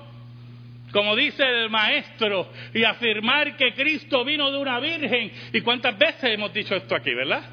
como 0.93 1.17
dice 1.17 1.45
el 1.45 1.71
maestro, 1.71 2.51
y 2.75 2.85
afirmar 2.85 3.57
que 3.57 3.73
Cristo 3.75 4.25
vino 4.25 4.51
de 4.51 4.59
una 4.59 4.79
virgen. 4.81 5.31
¿Y 5.53 5.61
cuántas 5.61 5.99
veces 5.99 6.25
hemos 6.25 6.53
dicho 6.53 6.75
esto 6.75 6.95
aquí, 6.95 7.15
verdad? 7.15 7.45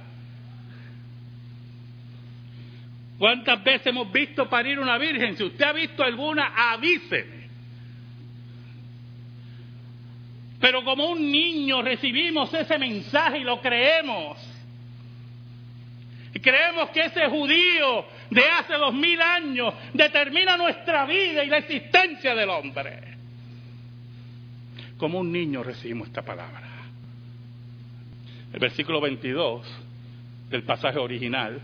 ¿Cuántas 3.17 3.63
veces 3.63 3.88
hemos 3.88 4.12
visto 4.12 4.49
parir 4.49 4.80
una 4.80 4.97
virgen? 4.97 5.36
Si 5.36 5.43
usted 5.43 5.65
ha 5.65 5.73
visto 5.73 6.04
alguna, 6.04 6.54
avíseme. 6.71 7.38
Pero 10.60 10.84
como 10.84 11.10
un 11.10 11.32
niño 11.32 11.82
recibimos 11.82 12.54
ese 12.54 12.78
mensaje 12.78 13.39
y 13.39 13.43
lo 13.43 13.62
creemos. 13.62 14.38
Y 16.34 16.39
creemos 16.39 16.89
que 16.89 17.06
ese 17.06 17.28
judío 17.28 18.06
de 18.30 18.43
hace 18.43 18.74
dos 18.74 18.93
mil 18.93 19.19
años 19.22 19.74
determina 19.93 20.58
nuestra 20.58 21.06
vida 21.06 21.43
y 21.43 21.48
la 21.48 21.58
existencia 21.58 22.36
del 22.36 22.50
hombre. 22.50 23.00
Como 24.98 25.19
un 25.19 25.32
niño 25.32 25.63
recibimos 25.63 26.10
esta 26.10 26.22
palabra. 26.22 26.67
El 28.52 28.60
versículo 28.60 29.00
22 29.00 29.65
del 30.50 30.63
pasaje 30.63 31.00
original. 31.00 31.62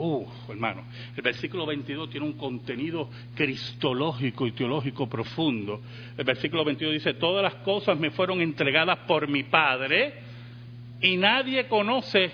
Uh, 0.00 0.24
hermano, 0.48 0.84
el 1.16 1.22
versículo 1.22 1.66
22 1.66 2.08
tiene 2.08 2.24
un 2.24 2.34
contenido 2.34 3.10
cristológico 3.34 4.46
y 4.46 4.52
teológico 4.52 5.08
profundo. 5.08 5.82
El 6.16 6.24
versículo 6.24 6.64
22 6.64 6.94
dice, 6.94 7.14
todas 7.14 7.42
las 7.42 7.56
cosas 7.64 7.98
me 7.98 8.12
fueron 8.12 8.40
entregadas 8.40 9.00
por 9.08 9.26
mi 9.26 9.42
Padre 9.42 10.14
y 11.00 11.16
nadie 11.16 11.66
conoce 11.66 12.30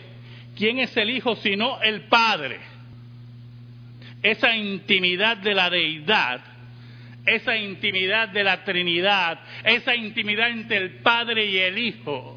quién 0.54 0.78
es 0.78 0.94
el 0.98 1.08
Hijo 1.08 1.36
sino 1.36 1.80
el 1.80 2.02
Padre. 2.02 2.60
Esa 4.22 4.54
intimidad 4.54 5.38
de 5.38 5.54
la 5.54 5.70
deidad, 5.70 6.42
esa 7.24 7.56
intimidad 7.56 8.28
de 8.28 8.44
la 8.44 8.62
Trinidad, 8.62 9.40
esa 9.64 9.96
intimidad 9.96 10.50
entre 10.50 10.76
el 10.76 10.90
Padre 10.96 11.46
y 11.46 11.56
el 11.56 11.78
Hijo 11.78 12.33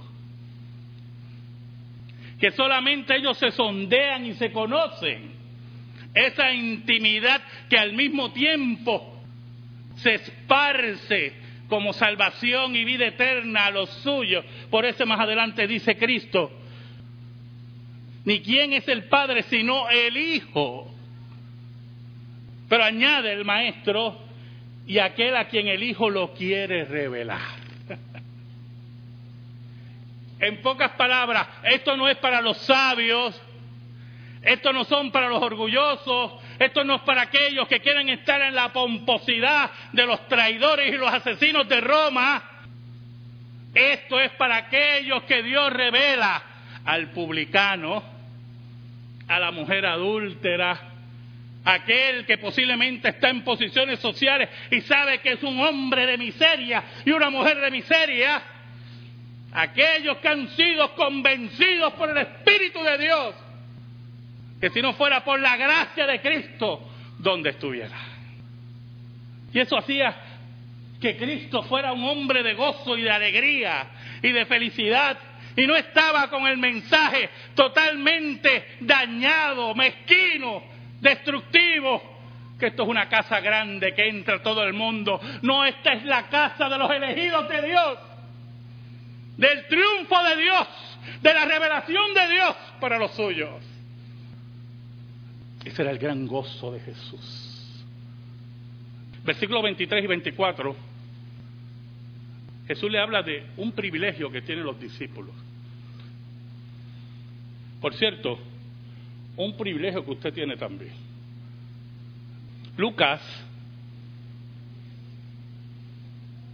que 2.39 2.52
solamente 2.52 3.15
ellos 3.15 3.38
se 3.38 3.52
sondean 3.52 4.26
y 4.26 4.34
se 4.34 4.52
conocen. 4.52 5.32
Esa 6.13 6.52
intimidad 6.52 7.41
que 7.69 7.78
al 7.78 7.93
mismo 7.93 8.32
tiempo 8.32 9.21
se 9.97 10.15
esparce 10.15 11.34
como 11.67 11.93
salvación 11.93 12.76
y 12.76 12.86
vida 12.86 13.08
eterna 13.08 13.65
a 13.65 13.71
los 13.71 13.89
suyos. 14.02 14.45
Por 14.69 14.86
eso 14.86 15.06
más 15.06 15.19
adelante 15.19 15.67
dice 15.67 15.97
Cristo, 15.97 16.52
ni 18.26 18.41
quién 18.41 18.73
es 18.73 18.88
el 18.88 19.06
Padre 19.06 19.43
sino 19.43 19.89
el 19.89 20.17
Hijo. 20.17 20.93
Pero 22.69 22.84
añade 22.84 23.32
el 23.32 23.45
Maestro, 23.45 24.19
y 24.86 25.00
aquel 25.00 25.36
a 25.36 25.47
quien 25.47 25.67
el 25.67 25.84
Hijo 25.84 26.10
lo 26.10 26.34
quiere 26.34 26.86
revelar. 26.86 27.57
En 30.39 30.62
pocas 30.62 30.91
palabras, 30.91 31.47
esto 31.63 31.97
no 31.97 32.08
es 32.08 32.17
para 32.17 32.41
los 32.41 32.58
sabios, 32.60 33.41
esto 34.43 34.71
no 34.71 34.84
son 34.84 35.12
para 35.12 35.30
los 35.30 35.41
orgullosos, 35.41 36.34
esto 36.60 36.84
no 36.84 36.95
es 36.95 37.02
para 37.02 37.23
aquellos 37.23 37.67
que 37.67 37.80
quieren 37.80 38.10
estar 38.10 38.39
en 38.41 38.54
la 38.54 38.71
pomposidad 38.71 39.71
de 39.91 40.06
los 40.06 40.28
traidores 40.28 40.93
y 40.93 40.97
los 40.97 41.12
asesinos 41.12 41.67
de 41.67 41.82
Roma. 41.82 42.43
Esto 43.73 44.19
es 44.19 44.32
para 44.32 44.58
aquellos 44.58 45.23
que 45.23 45.41
Dios 45.41 45.73
revela 45.73 46.41
al 46.86 47.12
publicano, 47.12 48.04
a 49.28 49.39
la 49.39 49.52
mujer 49.52 49.86
adúltera, 49.86 50.80
aquel 51.65 52.26
que 52.26 52.38
posiblemente 52.38 53.10
está 53.10 53.30
en 53.30 53.43
posiciones 53.43 54.00
sociales 54.00 54.50
y 54.71 54.82
sabe 54.82 55.19
que 55.19 55.34
es 55.34 55.43
un 55.43 55.60
hombre 55.60 56.06
de 56.06 56.17
miseria 56.17 56.84
y 57.06 57.12
una 57.12 57.30
mujer 57.30 57.60
de 57.60 57.71
miseria 57.71 58.41
aquellos 59.58 60.17
que 60.17 60.28
han 60.28 60.50
sido 60.50 60.93
convencidos 60.93 61.93
por 61.93 62.12
el 62.12 62.17
Espíritu 62.17 62.84
de 62.84 62.98
Dios, 63.00 63.36
que 64.62 64.70
si 64.70 64.84
no 64.84 64.93
fuera 64.93 65.24
por 65.24 65.39
la 65.39 65.58
gracia 65.58 66.06
de 66.06 66.22
Cristo, 66.22 66.88
¿dónde 67.17 67.50
estuviera? 67.50 67.98
Y 69.52 69.60
eso 69.60 69.76
hacía 69.76 70.15
que 71.02 71.17
Cristo 71.17 71.63
fuera 71.63 71.91
un 71.91 72.04
hombre 72.04 72.43
de 72.43 72.54
gozo 72.54 72.98
y 72.98 73.02
de 73.02 73.10
alegría 73.10 73.88
y 74.22 74.32
de 74.32 74.46
felicidad 74.46 75.17
y 75.56 75.65
no 75.65 75.76
estaba 75.76 76.30
con 76.30 76.46
el 76.46 76.58
mensaje 76.58 77.28
totalmente 77.56 78.78
dañado, 78.82 79.74
mezquino, 79.74 80.62
destructivo, 81.02 82.20
que 82.60 82.67
esto 82.67 82.84
es 82.84 82.89
una 82.89 83.10
casa 83.10 83.39
grande 83.39 83.96
que 83.96 84.08
entra 84.08 84.43
todo 84.43 84.63
el 84.63 84.74
mundo. 84.74 85.20
No, 85.41 85.65
esta 85.65 85.93
es 85.93 86.04
la 86.04 86.28
casa 86.30 86.70
de 86.70 86.78
los 86.78 86.91
elegidos 86.91 87.50
de 87.50 87.62
Dios 87.63 88.07
del 89.38 89.67
triunfo 89.67 90.23
de 90.23 90.41
Dios, 90.41 90.67
de 91.21 91.34
la 91.34 91.45
revelación 91.45 92.13
de 92.13 92.28
Dios 92.28 92.56
para 92.80 92.97
los 92.97 93.12
suyos. 93.12 93.63
Ese 95.63 95.82
era 95.82 95.91
el 95.91 96.00
gran 96.00 96.28
gozo 96.28 96.71
de 96.71 96.80
Jesús. 96.80 97.86
Versículos 99.23 99.62
23 99.63 100.04
y 100.04 100.08
24, 100.08 100.76
Jesús 102.67 102.91
le 102.91 103.00
habla 103.00 103.21
de 103.21 103.45
un 103.58 103.71
privilegio 103.73 104.32
que 104.32 104.41
tienen 104.41 104.65
los 104.65 104.80
discípulos. 104.80 105.36
Por 107.82 107.93
cierto, 107.95 108.39
un 109.36 109.56
privilegio 109.56 110.04
que 110.04 110.12
usted 110.12 110.34
tiene 110.34 110.58
también. 110.58 110.93
Lucas, 112.76 113.21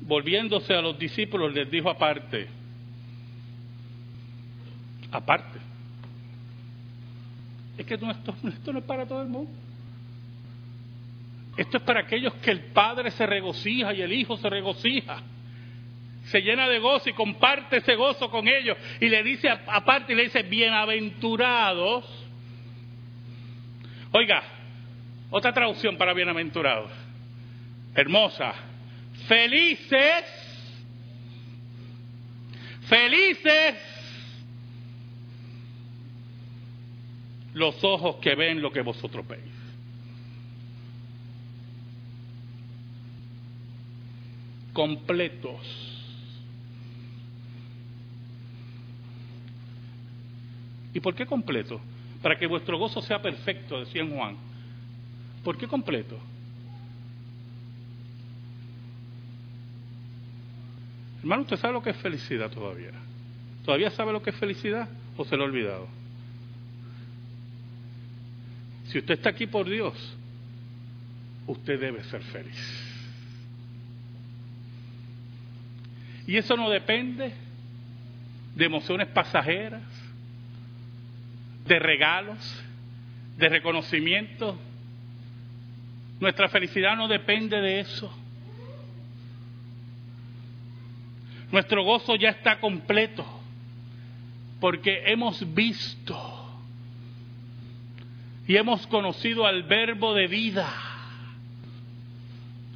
volviéndose 0.02 0.74
a 0.74 0.82
los 0.82 0.98
discípulos, 0.98 1.54
les 1.54 1.70
dijo 1.70 1.90
aparte, 1.90 2.48
aparte. 5.14 5.60
Es 7.78 7.86
que 7.86 7.96
esto, 7.96 8.06
no 8.72 8.80
es 8.80 8.86
para 8.86 9.06
todo 9.06 9.22
el 9.22 9.30
mundo. 9.30 9.52
Esto 11.58 11.78
es 11.78 11.84
para 11.84 12.02
aquellos 12.02 12.34
que 12.36 12.52
el 12.52 12.62
Padre 12.66 13.12
se 13.12 13.26
regocija 13.26 13.94
y 13.94 14.02
el 14.02 14.12
Hijo 14.14 14.38
se 14.38 14.50
regocija. 14.50 15.22
Se 16.26 16.42
llena 16.42 16.68
de 16.68 16.80
gozo 16.80 17.10
y 17.10 17.14
comparte 17.14 17.78
ese 17.78 17.96
gozo 17.96 18.30
con 18.30 18.48
ellos. 18.48 18.78
Y 19.00 19.10
le 19.10 19.24
dice 19.24 19.50
aparte, 19.50 20.14
y 20.14 20.16
le 20.16 20.24
dice, 20.24 20.44
bienaventurados. 20.44 22.06
Oiga, 24.12 24.44
otra 25.30 25.52
traducción 25.52 25.98
para 25.98 26.14
bienaventurados. 26.14 26.92
Hermosa. 27.96 28.54
Felices. 29.28 30.26
Felices 32.88 34.03
los 37.54 37.84
ojos 37.84 38.18
que 38.18 38.36
ven 38.36 38.62
lo 38.62 38.72
que 38.72 38.82
vosotros 38.82 39.28
veis. 39.28 39.44
Completos. 44.74 45.94
¿Y 50.94 51.00
por 51.00 51.16
qué 51.16 51.26
completo? 51.26 51.80
Para 52.22 52.38
que 52.38 52.48
vuestro 52.48 52.78
gozo 52.78 53.02
sea 53.02 53.22
perfecto, 53.22 53.80
decía 53.80 54.06
Juan. 54.06 54.38
¿Por 55.44 55.58
qué 55.58 55.68
completo? 55.68 56.18
Hermano, 61.20 61.44
¿usted 61.44 61.58
sabe 61.58 61.74
lo 61.74 61.84
que 61.84 61.92
es 61.92 61.98
felicidad 61.98 62.50
todavía? 62.50 62.92
¿Todavía 63.66 63.90
sabe 63.92 64.12
lo 64.12 64.22
que 64.22 64.32
es 64.32 64.36
felicidad 64.36 64.90
o 65.16 65.24
se 65.24 65.38
lo 65.38 65.44
ha 65.44 65.46
olvidado? 65.46 65.88
Si 68.94 69.00
usted 69.00 69.16
está 69.16 69.32
aquí 69.32 69.48
por 69.48 69.68
Dios, 69.68 69.96
usted 71.48 71.80
debe 71.80 72.04
ser 72.04 72.22
feliz. 72.22 72.94
Y 76.28 76.38
eso 76.38 76.56
no 76.56 76.70
depende 76.70 77.34
de 78.54 78.66
emociones 78.66 79.08
pasajeras, 79.08 79.82
de 81.66 81.80
regalos, 81.80 82.64
de 83.36 83.50
reconocimiento. 83.50 84.60
Nuestra 86.20 86.48
felicidad 86.50 86.96
no 86.96 87.08
depende 87.08 87.60
de 87.62 87.80
eso. 87.80 88.16
Nuestro 91.52 91.84
gozo 91.84 92.16
ya 92.16 92.30
está 92.30 92.60
completo 92.60 93.26
porque 94.60 95.02
hemos 95.08 95.52
visto 95.52 96.33
y 98.48 98.58
hemos 98.58 98.86
conocido 98.88 99.46
al 99.46 99.64
verbo 99.64 100.14
de 100.14 100.28
vida, 100.28 100.70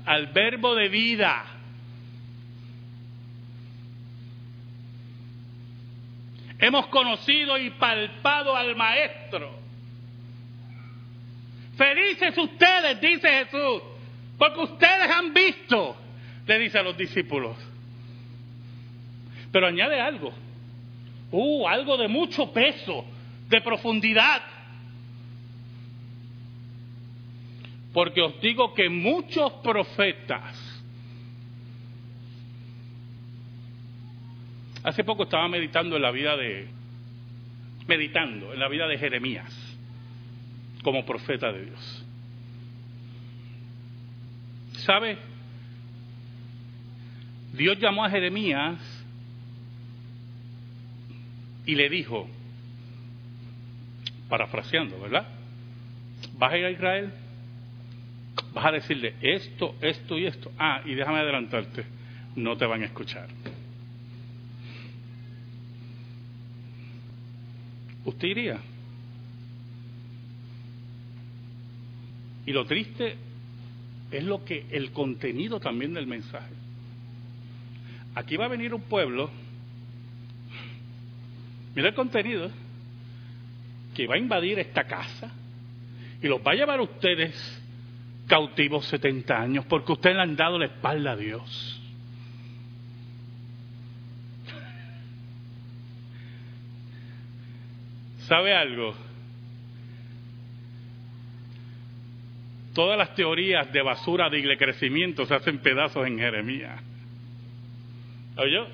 al 0.06 0.28
verbo 0.28 0.76
de 0.76 0.88
vida. 0.88 1.46
Hemos 6.60 6.88
conocido 6.88 7.58
y 7.58 7.70
palpado 7.72 8.56
al 8.56 8.76
Maestro. 8.76 9.60
Felices 11.76 12.36
ustedes, 12.38 13.00
dice 13.00 13.30
Jesús, 13.30 13.84
porque 14.38 14.60
ustedes 14.62 15.12
han 15.12 15.34
visto, 15.34 15.96
le 16.48 16.60
dice 16.60 16.80
a 16.80 16.84
los 16.84 16.98
discípulos. 16.98 17.56
Pero 19.52 19.68
añade 19.68 20.00
algo, 20.00 20.34
uh, 21.32 21.68
algo 21.68 21.98
de 21.98 22.08
mucho 22.08 22.52
peso, 22.52 23.06
de 23.50 23.62
profundidad. 23.62 24.57
Porque 27.98 28.22
os 28.22 28.40
digo 28.42 28.76
que 28.76 28.90
muchos 28.90 29.52
profetas, 29.64 30.56
hace 34.84 35.04
poco 35.04 35.24
estaba 35.24 35.48
meditando 35.48 35.96
en 35.96 36.04
la 36.04 36.12
vida 36.12 36.38
de, 36.38 36.68
meditando 37.88 38.54
en 38.54 38.60
la 38.60 38.68
vida 38.68 38.86
de 38.86 39.00
Jeremías 39.00 39.52
como 40.84 41.08
profeta 41.08 41.52
de 41.52 41.66
Dios. 41.66 42.06
¿Sabe? 44.86 45.18
Dios 47.54 47.80
llamó 47.80 48.06
a 48.06 48.12
Jeremías 48.12 48.80
y 51.66 51.74
le 51.74 51.90
dijo, 51.90 52.30
parafraseando, 54.30 55.00
¿verdad? 55.00 55.28
¿Vas 56.38 56.52
a 56.52 56.56
a 56.58 56.70
Israel? 56.70 57.12
Vas 58.58 58.66
a 58.66 58.72
decirle 58.72 59.14
esto, 59.22 59.76
esto 59.82 60.18
y 60.18 60.26
esto. 60.26 60.52
Ah, 60.58 60.82
y 60.84 60.96
déjame 60.96 61.20
adelantarte, 61.20 61.86
no 62.38 62.58
te 62.58 62.66
van 62.66 62.82
a 62.82 62.86
escuchar. 62.86 63.28
¿Usted 68.04 68.28
iría? 68.28 68.58
Y 72.48 72.52
lo 72.52 72.66
triste 72.66 73.16
es 74.10 74.24
lo 74.24 74.44
que 74.44 74.66
el 74.72 74.92
contenido 74.92 75.60
también 75.60 75.94
del 75.94 76.08
mensaje. 76.08 76.56
Aquí 78.16 78.38
va 78.38 78.46
a 78.46 78.50
venir 78.50 78.74
un 78.74 78.82
pueblo, 78.82 79.30
mira 81.76 81.90
el 81.90 81.94
contenido, 81.94 82.50
que 83.94 84.08
va 84.08 84.16
a 84.16 84.18
invadir 84.18 84.58
esta 84.58 84.84
casa 84.86 85.32
y 86.24 86.28
los 86.28 86.40
va 86.40 86.54
a 86.54 86.56
llevar 86.56 86.80
a 86.80 86.82
ustedes 86.82 87.67
cautivos 88.28 88.86
70 88.88 89.40
años 89.40 89.66
porque 89.66 89.94
ustedes 89.94 90.18
le 90.18 90.22
han 90.22 90.36
dado 90.36 90.60
la 90.60 90.66
espalda 90.66 91.12
a 91.12 91.16
Dios. 91.16 91.82
¿Sabe 98.28 98.54
algo? 98.54 98.94
Todas 102.74 102.98
las 102.98 103.16
teorías 103.16 103.72
de 103.72 103.82
basura 103.82 104.30
de 104.30 104.58
crecimiento 104.58 105.26
se 105.26 105.34
hacen 105.34 105.60
pedazos 105.60 106.06
en 106.06 106.20
Jeremías. 106.20 106.80
¿Oyó? 108.36 108.68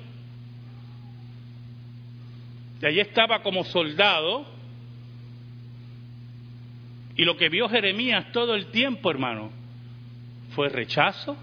Y 2.82 2.86
allí 2.86 3.00
estaba 3.00 3.42
como 3.42 3.64
soldado. 3.64 4.53
Y 7.16 7.24
lo 7.24 7.36
que 7.36 7.48
vio 7.48 7.68
Jeremías 7.68 8.32
todo 8.32 8.54
el 8.54 8.66
tiempo, 8.66 9.10
hermano, 9.10 9.50
fue 10.54 10.68
rechazo, 10.68 11.36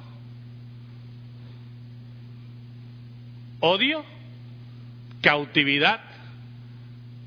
odio, 3.59 4.03
cautividad 5.21 6.01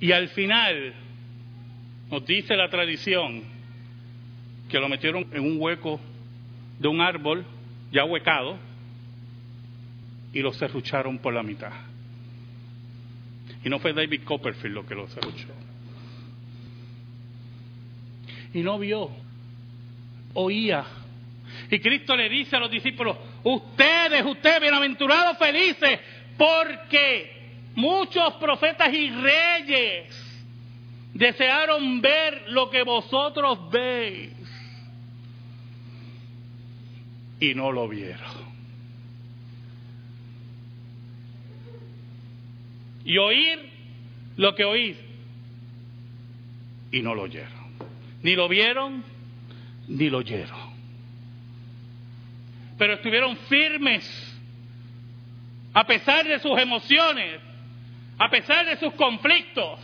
y 0.01 0.13
al 0.13 0.29
final, 0.29 0.93
nos 2.11 2.27
dice 2.27 2.57
la 2.57 2.69
tradición, 2.69 3.43
que 4.69 4.79
lo 4.79 4.89
metieron 4.89 5.27
en 5.33 5.43
un 5.43 5.57
hueco 5.61 6.01
de 6.79 6.89
un 6.89 7.01
árbol 7.01 7.45
ya 7.93 8.05
huecado 8.05 8.59
y 10.33 10.41
lo 10.41 10.53
serrucharon 10.53 11.19
por 11.19 11.33
la 11.33 11.43
mitad. 11.43 11.73
Y 13.65 13.69
no 13.69 13.79
fue 13.79 13.93
David 13.93 14.23
Copperfield 14.25 14.75
lo 14.75 14.87
que 14.87 14.95
lo 14.95 15.09
serruchó. 15.09 15.49
Y 18.55 18.61
no 18.61 18.79
vio, 18.79 19.11
oía. 20.33 20.85
Y 21.71 21.79
Cristo 21.81 22.17
le 22.17 22.29
dice 22.29 22.57
a 22.57 22.61
los 22.61 22.71
discípulos, 22.71 23.17
ustedes, 23.43 24.25
ustedes, 24.25 24.61
bienaventurados, 24.61 25.37
felices, 25.37 26.01
porque 26.39 27.35
Muchos 27.75 28.35
profetas 28.35 28.93
y 28.93 29.11
reyes 29.11 30.07
desearon 31.13 32.01
ver 32.01 32.45
lo 32.49 32.71
que 32.71 32.83
vosotros 32.83 33.71
veis 33.71 34.31
y 37.41 37.55
no 37.55 37.73
lo 37.73 37.89
vieron. 37.89 38.45
Y 43.05 43.19
oír 43.19 43.59
lo 44.37 44.55
que 44.55 44.65
oís 44.65 44.97
y 46.93 47.03
no 47.03 47.15
lo 47.15 47.23
oyeron. 47.23 47.64
Ni 48.25 48.35
lo 48.35 48.49
vieron 48.49 49.05
ni 49.87 50.11
lo 50.11 50.19
oyeron. 50.19 50.75
Pero 52.77 52.95
estuvieron 52.95 53.37
firmes 53.37 54.05
a 55.73 55.87
pesar 55.87 56.27
de 56.27 56.41
sus 56.41 56.59
emociones 56.59 57.41
a 58.19 58.29
pesar 58.29 58.67
de 58.67 58.77
sus 58.77 58.93
conflictos, 58.95 59.81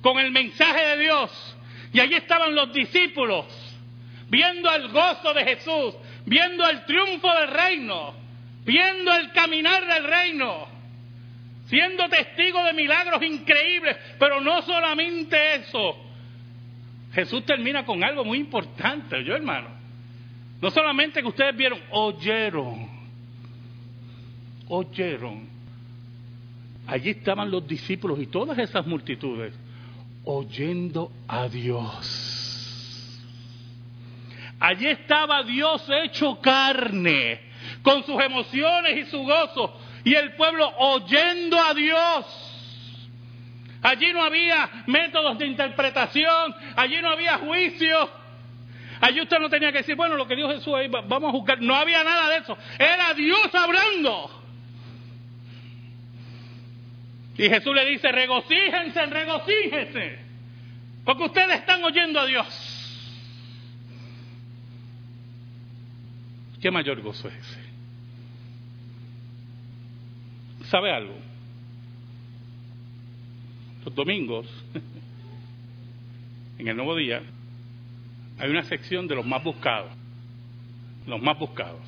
con 0.00 0.18
el 0.18 0.30
mensaje 0.30 0.86
de 0.88 0.98
Dios. 0.98 1.56
Y 1.92 2.00
allí 2.00 2.14
estaban 2.14 2.54
los 2.54 2.72
discípulos, 2.72 3.46
viendo 4.28 4.72
el 4.74 4.88
gozo 4.88 5.34
de 5.34 5.44
Jesús, 5.44 5.94
viendo 6.24 6.68
el 6.68 6.84
triunfo 6.86 7.32
del 7.34 7.48
reino, 7.48 8.14
viendo 8.64 9.12
el 9.14 9.32
caminar 9.32 9.86
del 9.86 10.04
reino, 10.04 10.66
siendo 11.66 12.08
testigos 12.08 12.64
de 12.64 12.72
milagros 12.72 13.22
increíbles, 13.22 13.96
pero 14.18 14.40
no 14.40 14.62
solamente 14.62 15.56
eso. 15.56 15.96
Jesús 17.12 17.44
termina 17.44 17.84
con 17.84 18.02
algo 18.02 18.24
muy 18.24 18.38
importante, 18.38 19.22
yo 19.24 19.34
hermano. 19.34 19.68
No 20.60 20.70
solamente 20.70 21.20
que 21.20 21.28
ustedes 21.28 21.56
vieron, 21.56 21.80
oyeron, 21.90 22.88
oyeron 24.68 25.52
allí 26.86 27.10
estaban 27.10 27.50
los 27.50 27.66
discípulos 27.66 28.18
y 28.20 28.26
todas 28.26 28.58
esas 28.58 28.86
multitudes 28.86 29.54
oyendo 30.24 31.10
a 31.26 31.48
Dios. 31.48 33.20
Allí 34.60 34.86
estaba 34.86 35.42
Dios 35.42 35.84
hecho 36.04 36.40
carne, 36.40 37.40
con 37.82 38.04
sus 38.04 38.20
emociones 38.22 39.06
y 39.06 39.10
su 39.10 39.18
gozo, 39.24 39.76
y 40.04 40.14
el 40.14 40.34
pueblo 40.36 40.72
oyendo 40.78 41.58
a 41.58 41.74
Dios. 41.74 42.41
Allí 43.82 44.12
no 44.12 44.22
había 44.22 44.84
métodos 44.86 45.38
de 45.38 45.46
interpretación, 45.46 46.54
allí 46.76 47.02
no 47.02 47.10
había 47.10 47.38
juicio, 47.38 48.10
allí 49.00 49.20
usted 49.20 49.38
no 49.40 49.50
tenía 49.50 49.72
que 49.72 49.78
decir, 49.78 49.96
bueno, 49.96 50.16
lo 50.16 50.26
que 50.26 50.36
dijo 50.36 50.48
Jesús 50.50 50.72
ahí, 50.74 50.88
vamos 50.88 51.24
a 51.24 51.32
juzgar. 51.32 51.60
No 51.60 51.74
había 51.74 52.04
nada 52.04 52.28
de 52.30 52.36
eso, 52.38 52.56
era 52.78 53.12
Dios 53.14 53.52
hablando. 53.52 54.42
Y 57.36 57.48
Jesús 57.48 57.74
le 57.74 57.86
dice, 57.86 58.12
regocíjense, 58.12 59.06
regocíjense, 59.06 60.18
porque 61.04 61.24
ustedes 61.24 61.56
están 61.56 61.82
oyendo 61.82 62.20
a 62.20 62.26
Dios. 62.26 62.68
¿Qué 66.60 66.70
mayor 66.70 67.00
gozo 67.00 67.26
es 67.26 67.34
ese? 67.34 67.60
¿Sabe 70.66 70.92
algo? 70.92 71.31
Los 73.84 73.94
domingos, 73.94 74.46
en 76.58 76.68
el 76.68 76.76
nuevo 76.76 76.96
día, 76.96 77.22
hay 78.38 78.50
una 78.50 78.64
sección 78.64 79.08
de 79.08 79.14
los 79.14 79.26
más 79.26 79.42
buscados. 79.42 79.90
Los 81.06 81.20
más 81.20 81.38
buscados. 81.38 81.80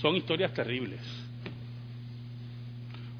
Son 0.00 0.16
historias 0.16 0.52
terribles 0.52 1.00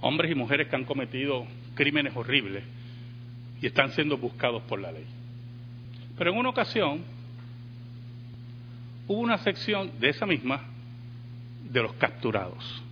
hombres 0.02 0.32
y 0.32 0.34
mujeres 0.34 0.68
que 0.68 0.76
han 0.76 0.84
cometido 0.84 1.46
crímenes 1.74 2.14
horribles 2.14 2.64
y 3.60 3.66
están 3.66 3.92
siendo 3.92 4.18
buscados 4.18 4.62
por 4.64 4.80
la 4.80 4.92
ley. 4.92 5.06
Pero 6.18 6.32
en 6.32 6.38
una 6.38 6.50
ocasión 6.50 7.02
hubo 9.06 9.20
una 9.20 9.38
sección 9.38 9.92
de 10.00 10.10
esa 10.10 10.26
misma 10.26 10.60
de 11.70 11.82
los 11.82 11.92
capturados. 11.94 12.82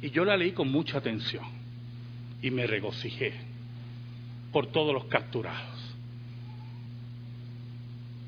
Y 0.00 0.10
yo 0.10 0.24
la 0.24 0.36
leí 0.36 0.52
con 0.52 0.70
mucha 0.70 0.98
atención 0.98 1.59
y 2.42 2.50
me 2.50 2.66
regocijé 2.66 3.32
por 4.52 4.66
todos 4.66 4.94
los 4.94 5.04
capturados. 5.06 5.78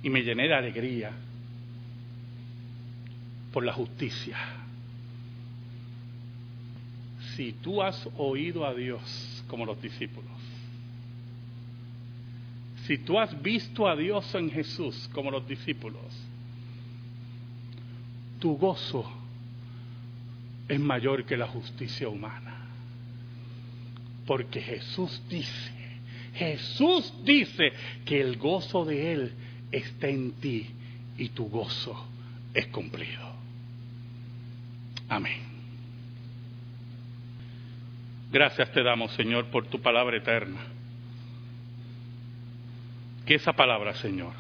Y 0.03 0.11
me 0.11 0.23
llené 0.23 0.49
de 0.49 0.55
alegría 0.55 1.13
por 3.53 3.65
la 3.65 3.73
justicia 3.73 4.37
si 7.37 7.53
tú 7.53 7.83
has 7.83 8.09
oído 8.17 8.67
a 8.67 8.75
Dios 8.75 9.45
como 9.49 9.65
los 9.65 9.81
discípulos, 9.81 10.31
si 12.87 12.99
tú 12.99 13.19
has 13.19 13.41
visto 13.43 13.89
a 13.89 13.97
Dios 13.97 14.35
en 14.35 14.51
Jesús 14.51 15.09
como 15.13 15.31
los 15.31 15.47
discípulos, 15.47 16.05
tu 18.39 18.57
gozo 18.57 19.11
es 20.69 20.81
mayor 20.81 21.25
que 21.25 21.37
la 21.37 21.47
justicia 21.47 22.09
humana. 22.09 22.52
Porque 24.27 24.61
Jesús 24.61 25.23
dice, 25.29 25.73
Jesús 26.35 27.13
dice 27.25 27.73
que 28.05 28.21
el 28.21 28.37
gozo 28.37 28.85
de 28.85 29.13
Él 29.13 29.33
está 29.71 30.09
en 30.09 30.33
ti 30.33 30.69
y 31.19 31.29
tu 31.31 31.49
gozo 31.49 32.09
es 32.55 32.67
cumplido. 32.69 33.33
Amén. 35.09 35.53
Gracias 38.31 38.73
te 38.73 38.83
damos, 38.83 39.13
Señor, 39.13 39.47
por 39.47 39.67
tu 39.67 39.81
palabra 39.81 40.17
eterna. 40.17 40.61
Que 43.27 43.35
esa 43.35 43.53
palabra, 43.53 43.95
Señor, 43.95 44.33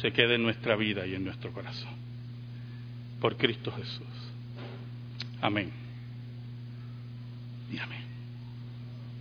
se 0.00 0.12
quede 0.12 0.36
en 0.36 0.42
nuestra 0.42 0.74
vida 0.74 1.06
y 1.06 1.14
en 1.14 1.24
nuestro 1.24 1.52
corazón. 1.52 1.92
Por 3.20 3.36
Cristo 3.36 3.70
Jesús. 3.72 4.06
Amén. 5.42 5.70
Y 7.70 7.78
amén. 7.78 8.03